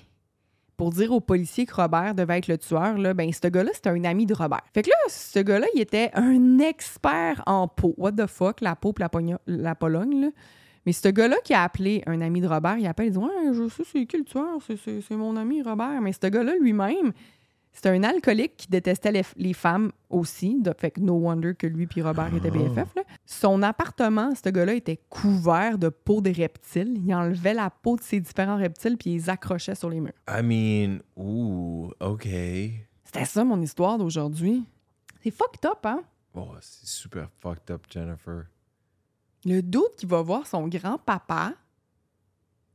pour 0.77 0.91
dire 0.91 1.11
aux 1.11 1.19
policiers 1.19 1.65
que 1.65 1.73
Robert 1.73 2.13
devait 2.13 2.37
être 2.37 2.47
le 2.47 2.57
tueur. 2.57 2.97
Là, 2.97 3.15
ben, 3.15 3.31
ce 3.33 3.47
gars-là, 3.47 3.71
c'était 3.73 3.89
un 3.89 4.03
ami 4.03 4.27
de 4.27 4.35
Robert. 4.35 4.61
Fait 4.73 4.83
que 4.83 4.89
là, 4.89 4.95
ce 5.09 5.39
gars-là, 5.39 5.65
il 5.73 5.81
était 5.81 6.11
un 6.13 6.59
expert 6.59 7.41
en 7.47 7.67
peau. 7.67 7.95
What 7.97 8.13
the 8.13 8.27
fuck, 8.27 8.61
la 8.61 8.75
peau 8.75 8.93
pis 8.93 9.01
la, 9.47 9.75
Pologne, 9.75 10.21
là. 10.21 10.27
Mais 10.85 10.93
ce 10.93 11.09
gars-là 11.09 11.35
qui 11.43 11.53
a 11.53 11.63
appelé 11.63 12.01
un 12.05 12.21
ami 12.21 12.39
de 12.39 12.47
Robert, 12.47 12.77
il 12.77 12.87
appelle, 12.87 13.07
il 13.07 13.11
dit 13.11 13.17
Ouais, 13.17 13.53
je 13.53 13.67
sais 13.67 13.83
c'est 13.91 14.05
qui 14.05 14.17
le 14.17 14.23
tueur, 14.23 14.57
c'est 14.85 15.15
mon 15.15 15.35
ami 15.35 15.61
Robert. 15.61 15.99
Mais 16.01 16.13
ce 16.13 16.27
gars-là 16.27 16.53
lui-même, 16.61 17.11
c'était 17.77 17.89
un 17.89 18.01
alcoolique 18.03 18.57
qui 18.57 18.67
détestait 18.69 19.11
les, 19.11 19.21
les 19.35 19.53
femmes 19.53 19.91
aussi. 20.09 20.59
De, 20.59 20.73
fait 20.75 20.89
que 20.89 20.99
no 20.99 21.13
wonder 21.13 21.53
que 21.53 21.67
lui 21.67 21.85
puis 21.85 22.01
Robert 22.01 22.33
étaient 22.33 22.49
BFF. 22.49 22.95
là. 22.95 23.03
Son 23.27 23.61
appartement, 23.61 24.33
ce 24.33 24.49
gars-là, 24.49 24.73
était 24.73 24.99
couvert 25.09 25.77
de 25.77 25.89
peau 25.89 26.19
de 26.19 26.31
reptiles. 26.31 26.97
Il 27.05 27.13
enlevait 27.13 27.53
la 27.53 27.69
peau 27.69 27.95
de 27.95 28.01
ces 28.01 28.19
différents 28.19 28.57
reptiles 28.57 28.97
puis 28.97 29.11
il 29.11 29.13
les 29.17 29.29
accrochait 29.29 29.75
sur 29.75 29.91
les 29.91 29.99
murs. 29.99 30.13
I 30.27 30.41
mean, 30.41 31.01
ooh, 31.15 31.91
OK. 31.99 32.23
C'était 32.23 33.25
ça 33.25 33.43
mon 33.43 33.61
histoire 33.61 33.99
d'aujourd'hui. 33.99 34.65
C'est 35.21 35.29
fucked 35.29 35.63
up, 35.69 35.85
hein? 35.85 36.01
Oh, 36.33 36.47
c'est 36.59 36.87
super 36.87 37.29
fucked 37.39 37.69
up, 37.69 37.83
Jennifer. 37.91 38.45
Le 39.45 39.61
doute 39.61 39.97
qui 39.99 40.07
va 40.07 40.23
voir 40.23 40.47
son 40.47 40.67
grand-papa 40.67 41.53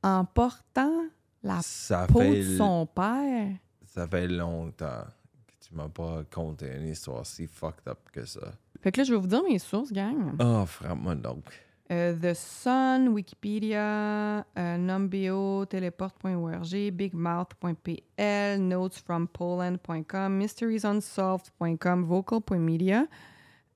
en 0.05 0.24
portant 0.26 1.07
la 1.42 1.59
Ça 1.61 2.07
peau 2.07 2.20
fait, 2.20 2.38
de 2.44 2.57
son 2.57 2.86
père. 2.86 3.48
Ça 3.95 4.07
fait 4.09 4.26
longtemps 4.28 5.05
que 5.47 5.66
tu 5.68 5.74
m'as 5.74 5.88
pas 5.88 6.22
conté 6.32 6.66
une 6.76 6.88
histoire 6.88 7.24
si 7.26 7.47
fucked 7.47 7.86
up 7.88 7.99
que 8.12 8.24
ça. 8.24 8.53
Fait 8.80 8.90
que 8.93 8.99
là, 9.01 9.05
je 9.05 9.12
vais 9.14 9.20
vous 9.20 9.26
dire 9.26 9.43
mes 9.49 9.59
sources, 9.59 9.93
gang. 9.93 10.32
Oh, 10.40 10.64
frappe-moi 10.66 11.14
donc. 11.14 11.45
Euh, 11.90 12.14
The 12.16 12.34
Sun, 12.34 13.09
Wikipédia, 13.09 14.47
euh, 14.59 14.76
Numbeo, 14.78 15.66
Teleport.org, 15.66 16.90
BigMouth.pl, 16.93 18.61
NotesFromPoland.com, 18.61 20.36
MysteriesUnsolved.com, 20.38 22.05
Vocal.media. 22.05 23.07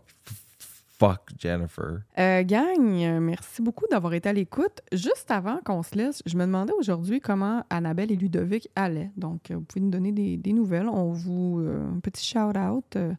Fuck 1.00 1.30
Jennifer. 1.38 2.02
Euh, 2.18 2.43
gang, 2.43 3.04
euh, 3.04 3.20
merci 3.20 3.62
beaucoup 3.62 3.86
d'avoir 3.91 4.14
été 4.16 4.30
à 4.30 4.34
l'écoute. 4.34 4.82
Juste 4.91 5.30
avant 5.30 5.60
qu'on 5.64 5.84
se 5.84 5.95
laisse, 5.95 6.24
je 6.26 6.36
me 6.38 6.45
demandais 6.45 6.74
aujourd'hui 6.74 7.20
comment 7.22 7.64
Annabelle 7.70 8.12
et 8.12 8.16
Ludovic 8.16 8.68
allaient. 8.76 9.12
Donc, 9.16 9.52
euh, 9.52 9.56
vous 9.56 9.62
pouvez 9.62 9.82
nous 9.82 9.91
donner 9.91 10.12
des, 10.12 10.38
des 10.38 10.54
nouvelles. 10.54 10.89
On 10.89 11.12
vous. 11.12 11.60
euh, 11.60 11.86
un 11.95 12.00
petit 12.00 12.26
shout-out. 12.26 12.95
euh. 12.95 13.14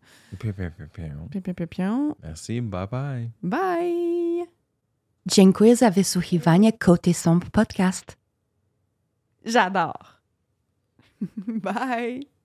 Merci, 2.22 2.60
bye 2.60 2.86
bye. 2.90 3.30
Bye! 3.42 4.46
Dziękuję 5.26 5.76
za 5.76 5.90
wysłuchiwanie 5.90 6.72
Koty 6.72 7.14
Sąb 7.14 7.44
Podcast. 7.50 8.16
J'adore. 9.44 10.20
Bye! 11.46 12.37